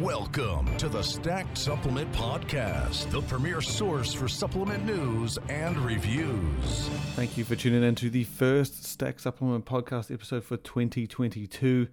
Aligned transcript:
Welcome 0.00 0.78
to 0.78 0.88
the 0.88 1.02
Stacked 1.02 1.58
Supplement 1.58 2.10
Podcast, 2.12 3.10
the 3.10 3.20
premier 3.20 3.60
source 3.60 4.14
for 4.14 4.28
supplement 4.28 4.86
news 4.86 5.38
and 5.50 5.76
reviews. 5.76 6.88
Thank 7.16 7.36
you 7.36 7.44
for 7.44 7.54
tuning 7.54 7.82
in 7.82 7.94
to 7.96 8.08
the 8.08 8.24
first 8.24 8.82
Stack 8.86 9.20
Supplement 9.20 9.66
Podcast 9.66 10.10
episode 10.10 10.42
for 10.42 10.56
2022. 10.56 11.88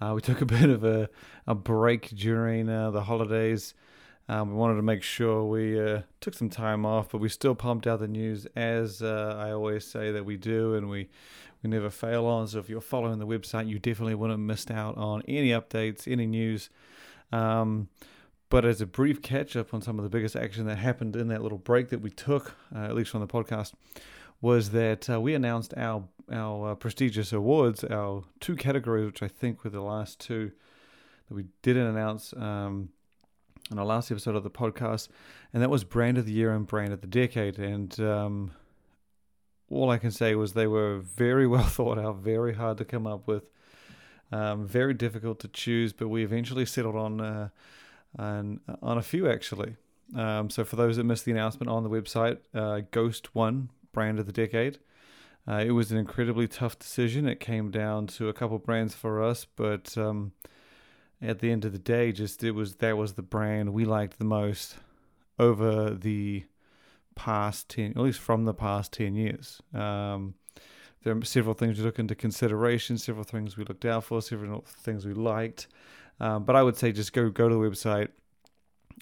Uh, 0.00 0.12
we 0.14 0.20
took 0.20 0.40
a 0.40 0.46
bit 0.46 0.70
of 0.70 0.84
a, 0.84 1.10
a 1.48 1.56
break 1.56 2.10
during 2.10 2.68
uh, 2.68 2.92
the 2.92 3.02
holidays. 3.02 3.74
Um, 4.28 4.50
we 4.50 4.54
wanted 4.54 4.76
to 4.76 4.82
make 4.82 5.02
sure 5.02 5.44
we 5.44 5.80
uh, 5.80 6.02
took 6.20 6.34
some 6.34 6.50
time 6.50 6.86
off, 6.86 7.08
but 7.10 7.18
we 7.18 7.28
still 7.28 7.56
pumped 7.56 7.88
out 7.88 7.98
the 7.98 8.06
news 8.06 8.46
as 8.54 9.02
uh, 9.02 9.34
I 9.36 9.50
always 9.50 9.84
say 9.84 10.12
that 10.12 10.24
we 10.24 10.36
do, 10.36 10.74
and 10.74 10.88
we, 10.88 11.08
we 11.64 11.70
never 11.70 11.90
fail 11.90 12.24
on. 12.24 12.46
So 12.46 12.60
if 12.60 12.68
you're 12.68 12.80
following 12.80 13.18
the 13.18 13.26
website, 13.26 13.66
you 13.66 13.80
definitely 13.80 14.14
wouldn't 14.14 14.38
have 14.38 14.46
missed 14.46 14.70
out 14.70 14.96
on 14.96 15.22
any 15.26 15.48
updates, 15.48 16.06
any 16.06 16.28
news. 16.28 16.70
Um, 17.32 17.88
but 18.50 18.64
as 18.64 18.80
a 18.80 18.86
brief 18.86 19.20
catch 19.20 19.56
up 19.56 19.74
on 19.74 19.82
some 19.82 19.98
of 19.98 20.04
the 20.04 20.08
biggest 20.08 20.34
action 20.34 20.66
that 20.66 20.78
happened 20.78 21.16
in 21.16 21.28
that 21.28 21.42
little 21.42 21.58
break 21.58 21.90
that 21.90 22.00
we 22.00 22.10
took, 22.10 22.54
uh, 22.74 22.84
at 22.84 22.94
least 22.94 23.10
from 23.10 23.20
the 23.20 23.26
podcast, 23.26 23.74
was 24.40 24.70
that 24.70 25.10
uh, 25.10 25.20
we 25.20 25.34
announced 25.34 25.74
our 25.76 26.04
our 26.30 26.72
uh, 26.72 26.74
prestigious 26.74 27.32
awards, 27.32 27.84
our 27.84 28.22
two 28.38 28.54
categories, 28.54 29.06
which 29.06 29.22
I 29.22 29.28
think 29.28 29.64
were 29.64 29.70
the 29.70 29.80
last 29.80 30.20
two 30.20 30.52
that 31.28 31.34
we 31.34 31.46
didn't 31.62 31.86
announce 31.86 32.34
um, 32.36 32.90
in 33.70 33.78
our 33.78 33.86
last 33.86 34.10
episode 34.10 34.36
of 34.36 34.42
the 34.42 34.50
podcast, 34.50 35.08
and 35.52 35.62
that 35.62 35.70
was 35.70 35.84
Brand 35.84 36.18
of 36.18 36.26
the 36.26 36.32
Year 36.32 36.52
and 36.52 36.66
Brand 36.66 36.92
of 36.92 37.00
the 37.00 37.06
Decade. 37.06 37.58
And 37.58 37.98
um, 38.00 38.50
all 39.70 39.90
I 39.90 39.98
can 39.98 40.10
say 40.10 40.34
was 40.34 40.52
they 40.52 40.66
were 40.66 40.98
very 40.98 41.46
well 41.54 41.64
thought 41.64 41.98
out, 41.98 42.16
very 42.16 42.54
hard 42.54 42.78
to 42.78 42.84
come 42.84 43.06
up 43.06 43.26
with. 43.26 43.44
Um, 44.30 44.66
very 44.66 44.94
difficult 44.94 45.40
to 45.40 45.48
choose, 45.48 45.92
but 45.92 46.08
we 46.08 46.22
eventually 46.22 46.66
settled 46.66 46.96
on 46.96 47.20
uh, 47.20 47.48
on, 48.18 48.60
on 48.82 48.98
a 48.98 49.02
few 49.02 49.28
actually. 49.28 49.76
Um, 50.16 50.50
so 50.50 50.64
for 50.64 50.76
those 50.76 50.96
that 50.96 51.04
missed 51.04 51.24
the 51.24 51.32
announcement 51.32 51.70
on 51.70 51.82
the 51.82 51.90
website, 51.90 52.38
uh, 52.54 52.80
Ghost 52.90 53.34
won 53.34 53.70
brand 53.92 54.18
of 54.18 54.26
the 54.26 54.32
decade. 54.32 54.78
Uh, 55.46 55.64
it 55.66 55.70
was 55.70 55.90
an 55.90 55.98
incredibly 55.98 56.46
tough 56.46 56.78
decision. 56.78 57.26
It 57.26 57.40
came 57.40 57.70
down 57.70 58.06
to 58.08 58.28
a 58.28 58.34
couple 58.34 58.58
brands 58.58 58.94
for 58.94 59.22
us, 59.22 59.46
but 59.56 59.96
um, 59.96 60.32
at 61.22 61.38
the 61.38 61.50
end 61.50 61.64
of 61.64 61.72
the 61.72 61.78
day, 61.78 62.12
just 62.12 62.44
it 62.44 62.52
was 62.52 62.76
that 62.76 62.96
was 62.96 63.14
the 63.14 63.22
brand 63.22 63.72
we 63.72 63.84
liked 63.84 64.18
the 64.18 64.24
most 64.24 64.76
over 65.38 65.90
the 65.90 66.44
past 67.14 67.70
ten, 67.70 67.92
at 67.92 67.96
least 67.96 68.20
from 68.20 68.44
the 68.44 68.54
past 68.54 68.92
ten 68.92 69.14
years. 69.14 69.62
Um, 69.72 70.34
there 71.04 71.16
are 71.16 71.24
several 71.24 71.54
things 71.54 71.78
we 71.78 71.84
took 71.84 71.98
into 71.98 72.14
consideration, 72.14 72.98
several 72.98 73.24
things 73.24 73.56
we 73.56 73.64
looked 73.64 73.84
out 73.84 74.04
for, 74.04 74.20
several 74.20 74.64
things 74.66 75.06
we 75.06 75.14
liked. 75.14 75.68
Um, 76.20 76.44
but 76.44 76.56
I 76.56 76.62
would 76.62 76.76
say 76.76 76.92
just 76.92 77.12
go 77.12 77.30
go 77.30 77.48
to 77.48 77.54
the 77.54 77.60
website 77.60 78.08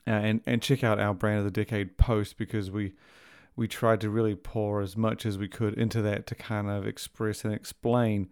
uh, 0.06 0.11
and 0.11 0.41
and 0.47 0.61
check 0.61 0.84
out 0.84 0.98
our 1.00 1.14
brand 1.14 1.38
of 1.38 1.44
the 1.44 1.50
decade 1.50 1.97
post 1.97 2.36
because 2.36 2.70
we 2.70 2.92
we 3.56 3.66
tried 3.66 4.03
to 4.03 4.11
really 4.11 4.34
pour 4.34 4.83
as 4.83 4.97
much 4.97 5.25
as 5.25 5.38
we 5.38 5.48
could 5.48 5.75
into 5.75 6.03
that 6.03 6.27
to 6.27 6.34
kind 6.34 6.69
of 6.69 6.86
express 6.86 7.44
and 7.44 7.55
explain 7.55 8.28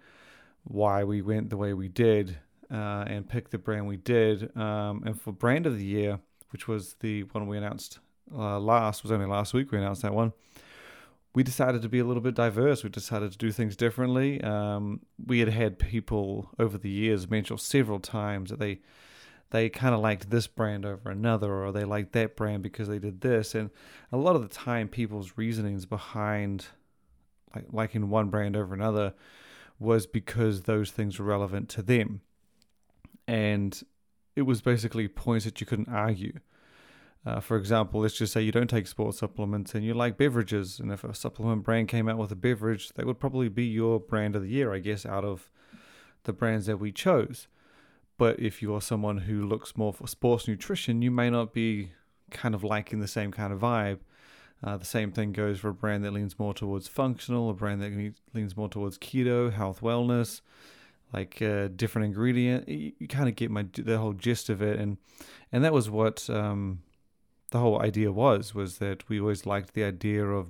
why 0.65 1.03
we 1.03 1.23
went 1.23 1.49
the 1.49 1.57
way 1.57 1.73
we 1.73 1.89
did 1.89 2.39
uh, 2.71 3.05
and 3.07 3.29
pick 3.29 3.49
the 3.49 3.59
brand 3.59 3.87
we 3.87 3.97
did. 3.97 4.55
Um, 4.57 5.03
and 5.07 5.19
for 5.19 5.33
brand 5.33 5.67
of 5.67 5.79
the 5.79 5.85
year, 5.85 6.21
which 6.51 6.69
was 6.69 6.97
the 7.01 7.23
one 7.25 7.47
we 7.47 7.57
announced 7.57 8.01
uh, 8.35 8.59
last, 8.59 9.03
was 9.03 9.11
only 9.11 9.27
last 9.27 9.55
week 9.55 9.73
we 9.73 9.79
announced 9.79 10.03
that 10.03 10.13
one 10.13 10.35
we 11.35 11.43
decided 11.43 11.83
to 11.83 11.89
be 11.89 11.99
a 11.99 12.05
little 12.05 12.23
bit 12.23 12.35
diverse. 12.35 12.85
We 12.85 12.91
decided 12.91 13.33
to 13.33 13.39
do 13.39 13.51
things 13.51 13.77
differently. 13.77 14.41
Um, 14.43 15.01
we 15.25 15.41
had 15.41 15.49
had 15.49 15.79
people 15.79 16.51
over 16.59 16.79
the 16.79 16.91
years 16.91 17.29
mention 17.29 17.59
several 17.59 17.99
times 17.99 18.51
that 18.51 18.61
they 18.61 18.81
they 19.51 19.69
kind 19.69 19.95
of 19.95 20.01
liked 20.01 20.31
this 20.31 20.47
brand 20.47 20.85
over 20.85 21.11
another, 21.11 21.53
or 21.53 21.71
they 21.71 21.85
liked 21.85 22.13
that 22.13 22.35
brand 22.35 22.63
because 22.63 22.89
they 22.89 22.99
did 22.99 23.21
this. 23.21 23.55
And 23.55 23.71
a 24.11 24.17
lot 24.17 24.35
of 24.35 24.43
the 24.43 24.49
time, 24.49 24.89
people's 24.89 25.35
reasonings 25.37 25.87
behind 25.87 26.67
like 27.55 27.67
liking 27.73 28.11
one 28.11 28.31
brand 28.31 28.57
over 28.57 28.75
another 28.75 29.15
was 29.79 30.07
because 30.07 30.63
those 30.63 30.91
things 30.91 31.19
were 31.19 31.27
relevant 31.27 31.69
to 31.71 31.83
them, 31.83 32.21
and 33.27 33.83
it 34.37 34.43
was 34.43 34.61
basically 34.61 35.09
points 35.09 35.45
that 35.45 35.61
you 35.61 35.67
couldn't 35.67 35.89
argue. 35.89 36.39
Uh, 37.27 37.41
for 37.41 37.57
example, 37.57 38.01
let's 38.01 38.17
just 38.17 38.33
say 38.35 38.43
you 38.43 38.53
don't 38.53 38.69
take 38.69 38.87
sports 38.87 39.19
supplements 39.19 39.75
and 39.75 39.85
you 39.85 39.95
like 39.95 40.19
beverages, 40.19 40.79
and 40.79 40.93
if 40.93 41.05
a 41.05 41.15
supplement 41.15 41.63
brand 41.63 41.89
came 41.89 42.09
out 42.09 42.19
with 42.19 42.31
a 42.31 42.37
beverage, 42.37 42.91
that 42.91 43.07
would 43.07 43.19
probably 43.19 43.49
be 43.49 43.65
your 43.65 43.99
brand 43.99 44.37
of 44.37 44.43
the 44.43 44.49
year, 44.49 44.75
I 44.75 44.79
guess, 44.79 45.07
out 45.07 45.25
of 45.25 45.49
the 46.25 46.35
brands 46.35 46.67
that 46.67 46.79
we 46.79 46.93
chose. 46.93 47.49
But 48.19 48.39
if 48.39 48.61
you 48.61 48.75
are 48.75 48.81
someone 48.81 49.19
who 49.19 49.43
looks 49.43 49.77
more 49.77 49.93
for 49.93 50.07
sports 50.07 50.47
nutrition, 50.47 51.03
you 51.03 51.11
may 51.11 51.31
not 51.31 51.55
be 51.55 51.93
kind 52.31 52.55
of 52.55 52.63
liking 52.63 53.01
the 53.01 53.09
same 53.09 53.33
kind 53.33 53.53
of 53.53 53.61
vibe. 53.61 54.01
Uh, 54.63 54.77
the 54.77 54.85
same 54.85 55.11
thing 55.11 55.33
goes 55.33 55.61
for 55.61 55.69
a 55.69 55.75
brand 55.75 56.05
that 56.05 56.13
leans 56.13 56.39
more 56.39 56.55
towards 56.55 56.89
functional, 56.89 57.51
a 57.51 57.55
brand 57.55 57.83
that 57.83 58.15
leans 58.35 58.57
more 58.57 58.69
towards 58.69 58.99
keto, 58.99 59.53
health, 59.53 59.81
wellness, 59.81 60.41
like 61.13 61.41
uh, 61.43 61.69
different 61.69 62.07
ingredient. 62.07 62.69
You, 62.69 62.93
you 62.99 63.09
kind 63.09 63.29
of 63.29 63.35
get 63.35 63.51
my 63.51 63.67
the 63.73 63.99
whole 63.99 64.13
gist 64.13 64.49
of 64.49 64.63
it, 64.63 64.79
and 64.79 64.97
and 65.53 65.65
that 65.65 65.73
was 65.73 65.91
what 65.91 66.31
um, 66.31 66.81
the 67.55 67.61
whole 67.61 67.81
idea 67.81 68.11
was 68.11 68.53
was 68.53 68.79
that 68.79 69.09
we 69.09 69.21
always 69.21 69.47
liked 69.47 69.75
the 69.75 69.85
idea 69.85 70.27
of 70.27 70.49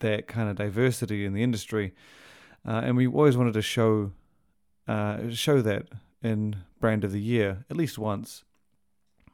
that 0.00 0.28
kind 0.28 0.50
of 0.50 0.56
diversity 0.56 1.24
in 1.24 1.32
the 1.32 1.42
industry, 1.42 1.94
uh, 2.68 2.82
and 2.84 2.98
we 2.98 3.06
always 3.06 3.34
wanted 3.34 3.54
to 3.54 3.62
show 3.62 4.12
uh, 4.86 5.30
show 5.30 5.62
that 5.62 5.86
in 6.22 6.56
brand 6.80 7.02
of 7.02 7.12
the 7.12 7.20
year 7.20 7.64
at 7.70 7.78
least 7.78 7.96
once. 7.96 8.44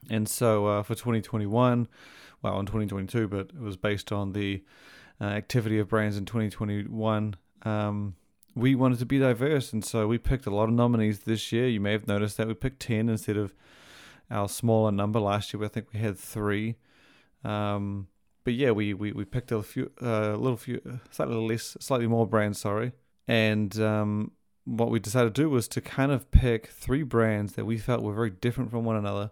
And 0.09 0.29
so 0.29 0.67
uh, 0.67 0.83
for 0.85 0.95
2021, 0.95 1.89
well, 2.43 2.61
in 2.61 2.67
2022, 2.67 3.27
but 3.27 3.49
it 3.49 3.59
was 3.59 3.77
based 3.77 4.13
on 4.13 4.33
the 4.33 4.63
uh, 5.21 5.25
activity 5.25 5.81
of 5.81 5.89
brands 5.89 6.17
in 6.17 6.27
2021. 6.27 7.35
Um, 7.65 8.15
we 8.55 8.77
wanted 8.77 9.01
to 9.01 9.07
be 9.07 9.19
diverse, 9.19 9.73
and 9.73 9.85
so 9.85 10.07
we 10.07 10.19
picked 10.19 10.47
a 10.47 10.55
lot 10.55 10.69
of 10.69 10.77
nominees 10.77 11.21
this 11.21 11.51
year. 11.51 11.67
You 11.67 11.81
may 11.81 11.91
have 11.91 12.07
noticed 12.07 12.37
that 12.37 12.47
we 12.47 12.55
picked 12.55 12.79
10 12.79 13.09
instead 13.09 13.37
of 13.37 13.53
our 14.31 14.49
smaller 14.49 14.93
number. 14.93 15.21
Last 15.21 15.53
year, 15.53 15.65
I 15.65 15.69
think 15.69 15.93
we 15.93 16.01
had 16.01 16.19
three. 16.19 16.77
Um, 17.45 18.09
but 18.45 18.55
yeah, 18.55 18.71
we, 18.71 18.95
we, 18.95 19.13
we 19.13 19.25
picked 19.25 19.51
a 19.53 19.63
few, 19.63 19.91
a 20.01 20.07
uh, 20.07 20.37
little 20.37 20.57
few, 20.57 21.01
slightly 21.11 21.35
less, 21.35 21.77
slightly 21.81 22.07
more 22.07 22.27
brands, 22.27 22.61
sorry. 22.61 22.93
And 23.27 23.79
um, 23.81 24.33
what 24.65 24.91
we 24.91 25.01
decided 25.01 25.35
to 25.35 25.43
do 25.43 25.51
was 25.51 25.69
to 25.69 25.81
kind 25.81 26.13
of 26.13 26.31
pick 26.31 26.69
three 26.69 27.03
brands 27.03 27.55
that 27.55 27.65
we 27.65 27.79
felt 27.79 28.03
were 28.03 28.13
very 28.13 28.31
different 28.31 28.71
from 28.71 28.85
one 28.85 28.97
another, 28.97 29.31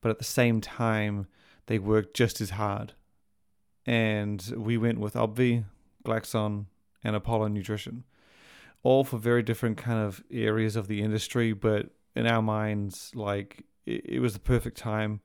but 0.00 0.10
at 0.10 0.18
the 0.18 0.24
same 0.24 0.60
time, 0.60 1.26
they 1.66 1.78
worked 1.78 2.14
just 2.14 2.40
as 2.40 2.50
hard. 2.50 2.94
And 3.84 4.54
we 4.56 4.76
went 4.76 4.98
with 4.98 5.14
Obvi, 5.14 5.64
Glaxon, 6.04 6.66
and 7.04 7.16
Apollon 7.16 7.54
Nutrition, 7.54 8.04
all 8.82 9.04
for 9.04 9.18
very 9.18 9.42
different 9.42 9.78
kind 9.78 9.98
of 9.98 10.22
areas 10.30 10.76
of 10.76 10.88
the 10.88 11.02
industry, 11.02 11.52
but 11.52 11.90
in 12.14 12.26
our 12.26 12.42
minds, 12.42 13.12
like 13.14 13.64
it, 13.88 14.04
it 14.04 14.20
was 14.20 14.34
the 14.34 14.40
perfect 14.40 14.76
time 14.76 15.20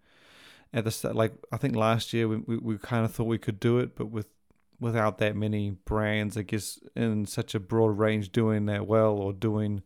at 0.74 0.84
the 0.84 0.92
start. 0.92 1.16
Like 1.16 1.34
I 1.52 1.58
think 1.58 1.76
last 1.76 2.14
year 2.14 2.28
we, 2.28 2.38
we, 2.38 2.58
we 2.58 2.78
kind 2.78 3.06
of 3.06 3.14
thought 3.14 3.26
we 3.26 3.38
could 3.38 3.60
do 3.60 3.80
it, 3.80 3.96
but 3.96 4.10
with 4.10 4.28
without 4.80 5.18
that 5.20 5.36
many 5.36 5.72
brands, 5.72 6.36
I 6.36 6.42
guess 6.42 6.80
in 6.96 7.26
such 7.26 7.56
a 7.56 7.60
broad 7.60 7.98
range 7.98 8.32
doing 8.32 8.66
that 8.66 8.86
well 8.88 9.14
or 9.14 9.32
doing 9.32 9.82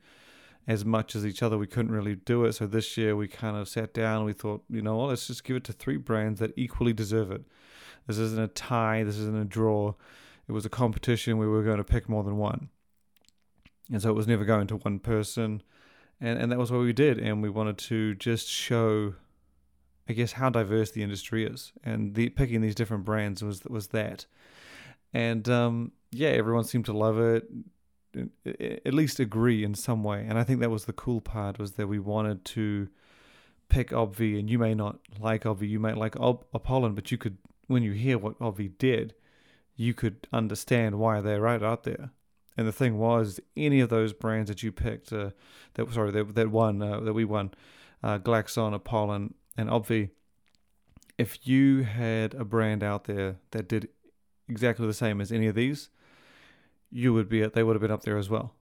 as 0.67 0.83
much 0.83 1.15
as 1.15 1.25
each 1.25 1.43
other, 1.43 1.57
we 1.57 1.67
couldn't 1.67 1.91
really 1.91 2.15
do 2.15 2.45
it. 2.45 2.53
So 2.53 2.67
this 2.67 2.97
year 2.97 3.15
we 3.15 3.27
kind 3.27 3.55
of 3.55 3.69
sat 3.69 3.93
down 3.93 4.17
and 4.17 4.25
we 4.25 4.33
thought, 4.33 4.63
you 4.69 4.81
know, 4.81 4.97
well, 4.97 5.07
let's 5.07 5.27
just 5.27 5.43
give 5.43 5.55
it 5.55 5.63
to 5.65 5.73
three 5.73 5.97
brands 5.97 6.39
that 6.39 6.51
equally 6.57 6.93
deserve 6.93 7.31
it. 7.31 7.43
This 8.07 8.17
isn't 8.17 8.41
a 8.41 8.47
tie. 8.47 9.03
This 9.03 9.17
isn't 9.17 9.37
a 9.37 9.45
draw. 9.45 9.93
It 10.47 10.51
was 10.51 10.65
a 10.65 10.69
competition. 10.69 11.37
We 11.37 11.47
were 11.47 11.63
going 11.63 11.77
to 11.77 11.83
pick 11.83 12.09
more 12.09 12.23
than 12.23 12.37
one. 12.37 12.69
And 13.91 14.01
so 14.01 14.09
it 14.09 14.15
was 14.15 14.27
never 14.27 14.43
going 14.43 14.67
to 14.67 14.77
one 14.77 14.99
person 14.99 15.61
and 16.19 16.39
and 16.39 16.51
that 16.51 16.57
was 16.57 16.71
what 16.71 16.81
we 16.81 16.93
did, 16.93 17.19
and 17.19 17.41
we 17.41 17.49
wanted 17.49 17.77
to 17.77 18.15
just 18.15 18.47
show, 18.47 19.13
I 20.07 20.13
guess, 20.13 20.33
how 20.33 20.49
diverse 20.49 20.91
the 20.91 21.03
industry 21.03 21.45
is, 21.45 21.73
and 21.83 22.15
the 22.15 22.29
picking 22.29 22.61
these 22.61 22.75
different 22.75 23.05
brands 23.05 23.43
was 23.43 23.63
was 23.65 23.87
that, 23.87 24.25
and 25.13 25.47
um, 25.49 25.91
yeah, 26.11 26.29
everyone 26.29 26.63
seemed 26.63 26.85
to 26.85 26.93
love 26.93 27.19
it, 27.19 27.47
at 28.85 28.93
least 28.93 29.19
agree 29.19 29.63
in 29.63 29.75
some 29.75 30.03
way, 30.03 30.25
and 30.27 30.37
I 30.37 30.43
think 30.43 30.59
that 30.61 30.71
was 30.71 30.85
the 30.85 30.93
cool 30.93 31.21
part 31.21 31.59
was 31.59 31.73
that 31.73 31.87
we 31.87 31.99
wanted 31.99 32.45
to 32.45 32.89
pick 33.69 33.89
Obvi, 33.89 34.39
and 34.39 34.49
you 34.49 34.57
may 34.57 34.73
not 34.73 34.99
like 35.19 35.43
Obvi, 35.43 35.69
you 35.69 35.79
might 35.79 35.97
like 35.97 36.15
Ob- 36.17 36.45
Apollon, 36.53 36.95
but 36.95 37.11
you 37.11 37.17
could 37.17 37.37
when 37.67 37.83
you 37.83 37.91
hear 37.91 38.17
what 38.17 38.39
Obvi 38.39 38.71
did, 38.77 39.13
you 39.75 39.93
could 39.93 40.27
understand 40.33 40.97
why 40.97 41.21
they're 41.21 41.41
right 41.41 41.61
out 41.61 41.83
there. 41.83 42.11
And 42.57 42.67
the 42.67 42.73
thing 42.73 42.97
was, 42.97 43.39
any 43.55 43.79
of 43.79 43.89
those 43.89 44.13
brands 44.13 44.49
that 44.49 44.63
you 44.63 44.71
picked, 44.71 45.13
uh, 45.13 45.29
that 45.75 45.93
sorry, 45.93 46.11
that 46.11 46.33
that 46.35 46.49
won, 46.49 46.81
uh, 46.81 46.99
that 47.01 47.13
we 47.13 47.23
won, 47.23 47.51
uh, 48.03 48.17
Glaxon, 48.17 48.73
Apollon, 48.73 49.35
and 49.55 49.69
Obvi. 49.69 50.09
If 51.17 51.47
you 51.47 51.83
had 51.83 52.33
a 52.33 52.43
brand 52.43 52.83
out 52.83 53.05
there 53.05 53.35
that 53.51 53.67
did 53.67 53.89
exactly 54.49 54.87
the 54.87 54.93
same 54.93 55.21
as 55.21 55.31
any 55.31 55.47
of 55.47 55.55
these, 55.55 55.89
you 56.89 57.13
would 57.13 57.29
be 57.29 57.45
they 57.45 57.63
would 57.63 57.75
have 57.75 57.81
been 57.81 57.91
up 57.91 58.03
there 58.03 58.17
as 58.17 58.29
well. 58.29 58.53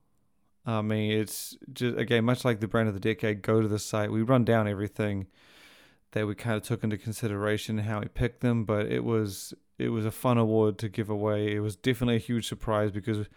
I 0.65 0.81
mean, 0.81 1.11
it's 1.11 1.57
just 1.73 1.97
again 1.97 2.25
much 2.25 2.45
like 2.45 2.59
the 2.59 2.67
brand 2.67 2.87
of 2.87 2.93
the 2.93 2.99
decade. 2.99 3.41
Go 3.41 3.61
to 3.61 3.67
the 3.67 3.79
site. 3.79 4.11
We 4.11 4.21
run 4.21 4.45
down 4.45 4.67
everything 4.67 5.27
that 6.11 6.27
we 6.27 6.35
kind 6.35 6.55
of 6.55 6.63
took 6.63 6.83
into 6.83 6.97
consideration 6.97 7.79
how 7.79 8.01
we 8.01 8.07
picked 8.07 8.41
them, 8.41 8.63
but 8.65 8.85
it 8.85 9.03
was 9.03 9.53
it 9.77 9.89
was 9.89 10.05
a 10.05 10.11
fun 10.11 10.37
award 10.37 10.77
to 10.79 10.89
give 10.89 11.09
away. 11.09 11.53
It 11.53 11.59
was 11.59 11.75
definitely 11.75 12.15
a 12.15 12.19
huge 12.19 12.47
surprise 12.47 12.91
because 12.91 13.27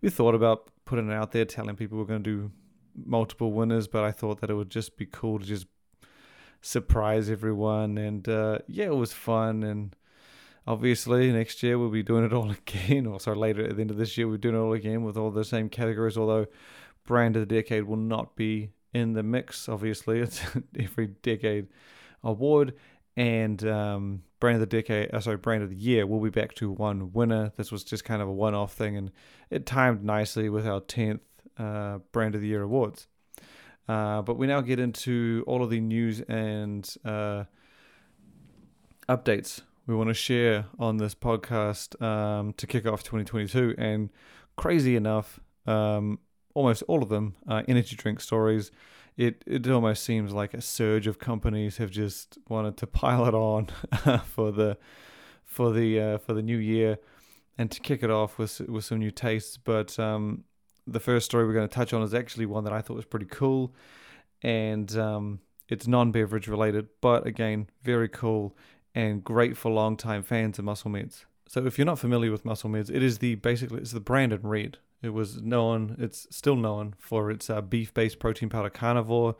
we 0.00 0.10
thought 0.10 0.34
about 0.34 0.70
putting 0.84 1.10
it 1.10 1.14
out 1.14 1.32
there, 1.32 1.44
telling 1.44 1.76
people 1.76 1.98
we're 1.98 2.04
going 2.04 2.22
to 2.22 2.30
do 2.30 2.50
multiple 2.96 3.52
winners, 3.52 3.86
but 3.86 4.04
I 4.04 4.10
thought 4.10 4.40
that 4.40 4.50
it 4.50 4.54
would 4.54 4.70
just 4.70 4.96
be 4.96 5.06
cool 5.06 5.38
to 5.38 5.44
just 5.44 5.66
surprise 6.62 7.30
everyone. 7.30 7.98
And 7.98 8.28
uh, 8.28 8.58
yeah, 8.66 8.86
it 8.86 8.96
was 8.96 9.12
fun. 9.12 9.62
And 9.62 9.94
obviously, 10.66 11.30
next 11.32 11.62
year 11.62 11.78
we'll 11.78 11.90
be 11.90 12.02
doing 12.02 12.24
it 12.24 12.32
all 12.32 12.50
again, 12.68 13.06
or 13.06 13.20
sorry, 13.20 13.36
later 13.36 13.64
at 13.64 13.76
the 13.76 13.82
end 13.82 13.90
of 13.90 13.96
this 13.96 14.16
year, 14.16 14.28
we're 14.28 14.38
doing 14.38 14.54
it 14.54 14.58
all 14.58 14.72
again 14.72 15.02
with 15.02 15.16
all 15.16 15.30
the 15.30 15.44
same 15.44 15.68
categories, 15.68 16.16
although 16.16 16.46
brand 17.06 17.36
of 17.36 17.46
the 17.46 17.54
decade 17.54 17.84
will 17.84 17.96
not 17.96 18.36
be 18.36 18.70
in 18.94 19.12
the 19.12 19.22
mix. 19.22 19.68
Obviously, 19.68 20.18
it's 20.20 20.42
every 20.78 21.08
decade 21.08 21.68
award. 22.22 22.74
And 23.16 23.66
um, 23.66 24.22
brand 24.38 24.56
of 24.56 24.60
the 24.60 24.66
decade, 24.66 25.12
uh, 25.12 25.20
sorry, 25.20 25.36
brand 25.36 25.62
of 25.62 25.70
the 25.70 25.76
year, 25.76 26.06
we'll 26.06 26.20
be 26.20 26.30
back 26.30 26.54
to 26.56 26.70
one 26.70 27.12
winner. 27.12 27.52
This 27.56 27.70
was 27.70 27.84
just 27.84 28.04
kind 28.04 28.22
of 28.22 28.28
a 28.28 28.32
one-off 28.32 28.72
thing, 28.72 28.96
and 28.96 29.10
it 29.50 29.66
timed 29.66 30.04
nicely 30.04 30.48
with 30.48 30.66
our 30.66 30.80
tenth 30.80 31.22
uh, 31.58 31.98
brand 32.12 32.34
of 32.34 32.40
the 32.40 32.46
year 32.46 32.62
awards. 32.62 33.08
Uh, 33.88 34.22
but 34.22 34.38
we 34.38 34.46
now 34.46 34.60
get 34.60 34.78
into 34.78 35.42
all 35.46 35.62
of 35.64 35.70
the 35.70 35.80
news 35.80 36.20
and 36.22 36.94
uh, 37.04 37.44
updates 39.08 39.62
we 39.90 39.96
want 39.96 40.08
to 40.08 40.14
share 40.14 40.66
on 40.78 40.98
this 40.98 41.14
podcast 41.16 42.00
um, 42.00 42.52
to 42.52 42.66
kick 42.66 42.86
off 42.86 43.02
2022. 43.02 43.74
And 43.76 44.10
crazy 44.56 44.94
enough, 44.94 45.40
um, 45.66 46.20
almost 46.54 46.84
all 46.86 47.02
of 47.02 47.08
them 47.08 47.34
are 47.48 47.64
energy 47.66 47.96
drink 47.96 48.20
stories. 48.20 48.70
It 49.20 49.44
it 49.46 49.68
almost 49.68 50.02
seems 50.02 50.32
like 50.32 50.54
a 50.54 50.62
surge 50.62 51.06
of 51.06 51.18
companies 51.18 51.76
have 51.76 51.90
just 51.90 52.38
wanted 52.48 52.76
to 52.78 52.86
pile 53.02 53.26
it 53.26 53.34
on 53.34 53.66
for 54.24 54.50
the 54.50 54.78
for 55.44 55.72
the 55.72 56.00
uh, 56.00 56.18
for 56.18 56.32
the 56.32 56.42
new 56.42 56.56
year 56.56 56.98
and 57.58 57.70
to 57.70 57.80
kick 57.80 58.02
it 58.02 58.10
off 58.10 58.38
with 58.38 58.60
with 58.60 58.84
some 58.84 58.98
new 58.98 59.10
tastes. 59.10 59.58
But 59.58 59.98
um, 59.98 60.44
the 60.86 61.00
first 61.00 61.26
story 61.26 61.46
we're 61.46 61.52
going 61.52 61.68
to 61.68 61.74
touch 61.74 61.92
on 61.92 62.02
is 62.02 62.14
actually 62.14 62.46
one 62.46 62.64
that 62.64 62.72
I 62.72 62.80
thought 62.80 62.96
was 62.96 63.04
pretty 63.04 63.26
cool, 63.26 63.74
and 64.42 64.96
um, 64.96 65.40
it's 65.68 65.86
non-beverage 65.86 66.48
related, 66.48 66.88
but 67.00 67.26
again, 67.26 67.68
very 67.82 68.08
cool 68.08 68.56
and 68.94 69.22
great 69.22 69.56
for 69.56 69.70
long-time 69.70 70.22
fans 70.22 70.58
of 70.58 70.64
Muscle 70.64 70.90
Meds. 70.90 71.24
So 71.46 71.64
if 71.66 71.78
you're 71.78 71.84
not 71.84 71.98
familiar 71.98 72.32
with 72.32 72.44
Muscle 72.44 72.70
Meds, 72.70 72.90
it 72.90 73.02
is 73.02 73.18
the 73.18 73.34
basically 73.36 73.80
it's 73.80 73.92
the 73.92 74.00
brand 74.00 74.36
red. 74.42 74.78
It 75.02 75.10
was 75.10 75.40
known, 75.40 75.96
it's 75.98 76.26
still 76.30 76.56
known 76.56 76.94
for 76.98 77.30
its 77.30 77.48
uh, 77.48 77.60
beef-based 77.60 78.18
protein 78.18 78.48
powder 78.48 78.70
carnivore. 78.70 79.36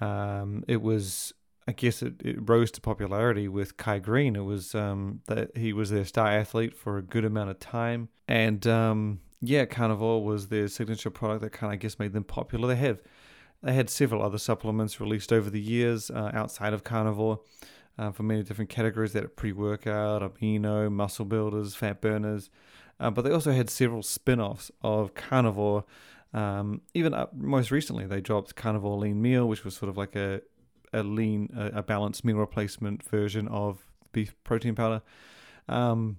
Um, 0.00 0.64
it 0.68 0.82
was, 0.82 1.32
I 1.66 1.72
guess, 1.72 2.02
it, 2.02 2.14
it, 2.22 2.48
rose 2.48 2.70
to 2.72 2.80
popularity 2.80 3.48
with 3.48 3.76
Kai 3.76 3.98
Greene. 3.98 4.36
It 4.36 4.44
was 4.44 4.74
um, 4.74 5.20
that 5.26 5.56
he 5.56 5.72
was 5.72 5.90
their 5.90 6.04
star 6.04 6.28
athlete 6.28 6.76
for 6.76 6.98
a 6.98 7.02
good 7.02 7.24
amount 7.24 7.50
of 7.50 7.58
time, 7.58 8.08
and 8.28 8.66
um, 8.66 9.20
yeah, 9.40 9.64
Carnivore 9.64 10.22
was 10.22 10.48
their 10.48 10.68
signature 10.68 11.10
product 11.10 11.42
that 11.42 11.50
kind 11.50 11.72
of, 11.72 11.74
I 11.74 11.76
guess, 11.76 11.98
made 11.98 12.12
them 12.12 12.24
popular. 12.24 12.68
They 12.68 12.76
have 12.76 13.00
they 13.62 13.74
had 13.74 13.90
several 13.90 14.22
other 14.22 14.38
supplements 14.38 15.00
released 15.00 15.32
over 15.32 15.50
the 15.50 15.60
years 15.60 16.10
uh, 16.10 16.30
outside 16.32 16.72
of 16.72 16.84
Carnivore 16.84 17.40
uh, 17.98 18.12
for 18.12 18.22
many 18.22 18.42
different 18.42 18.70
categories 18.70 19.12
that 19.12 19.24
are 19.24 19.28
pre-workout, 19.28 20.22
amino, 20.22 20.90
muscle 20.90 21.24
builders, 21.24 21.74
fat 21.74 22.00
burners. 22.00 22.50
Uh, 23.00 23.10
but 23.10 23.22
they 23.22 23.30
also 23.30 23.52
had 23.52 23.70
several 23.70 24.02
spin-offs 24.02 24.70
of 24.82 25.14
Carnivore. 25.14 25.84
Um, 26.34 26.82
even 26.94 27.14
up, 27.14 27.34
most 27.34 27.70
recently, 27.70 28.06
they 28.06 28.20
dropped 28.20 28.56
Carnivore 28.56 28.98
Lean 28.98 29.22
Meal, 29.22 29.46
which 29.46 29.64
was 29.64 29.76
sort 29.76 29.88
of 29.88 29.96
like 29.96 30.16
a 30.16 30.42
a 30.92 31.02
lean, 31.02 31.50
a, 31.56 31.78
a 31.78 31.82
balanced 31.82 32.24
meal 32.24 32.36
replacement 32.36 33.02
version 33.02 33.48
of 33.48 33.86
beef 34.12 34.34
protein 34.44 34.74
powder. 34.74 35.02
Um, 35.68 36.18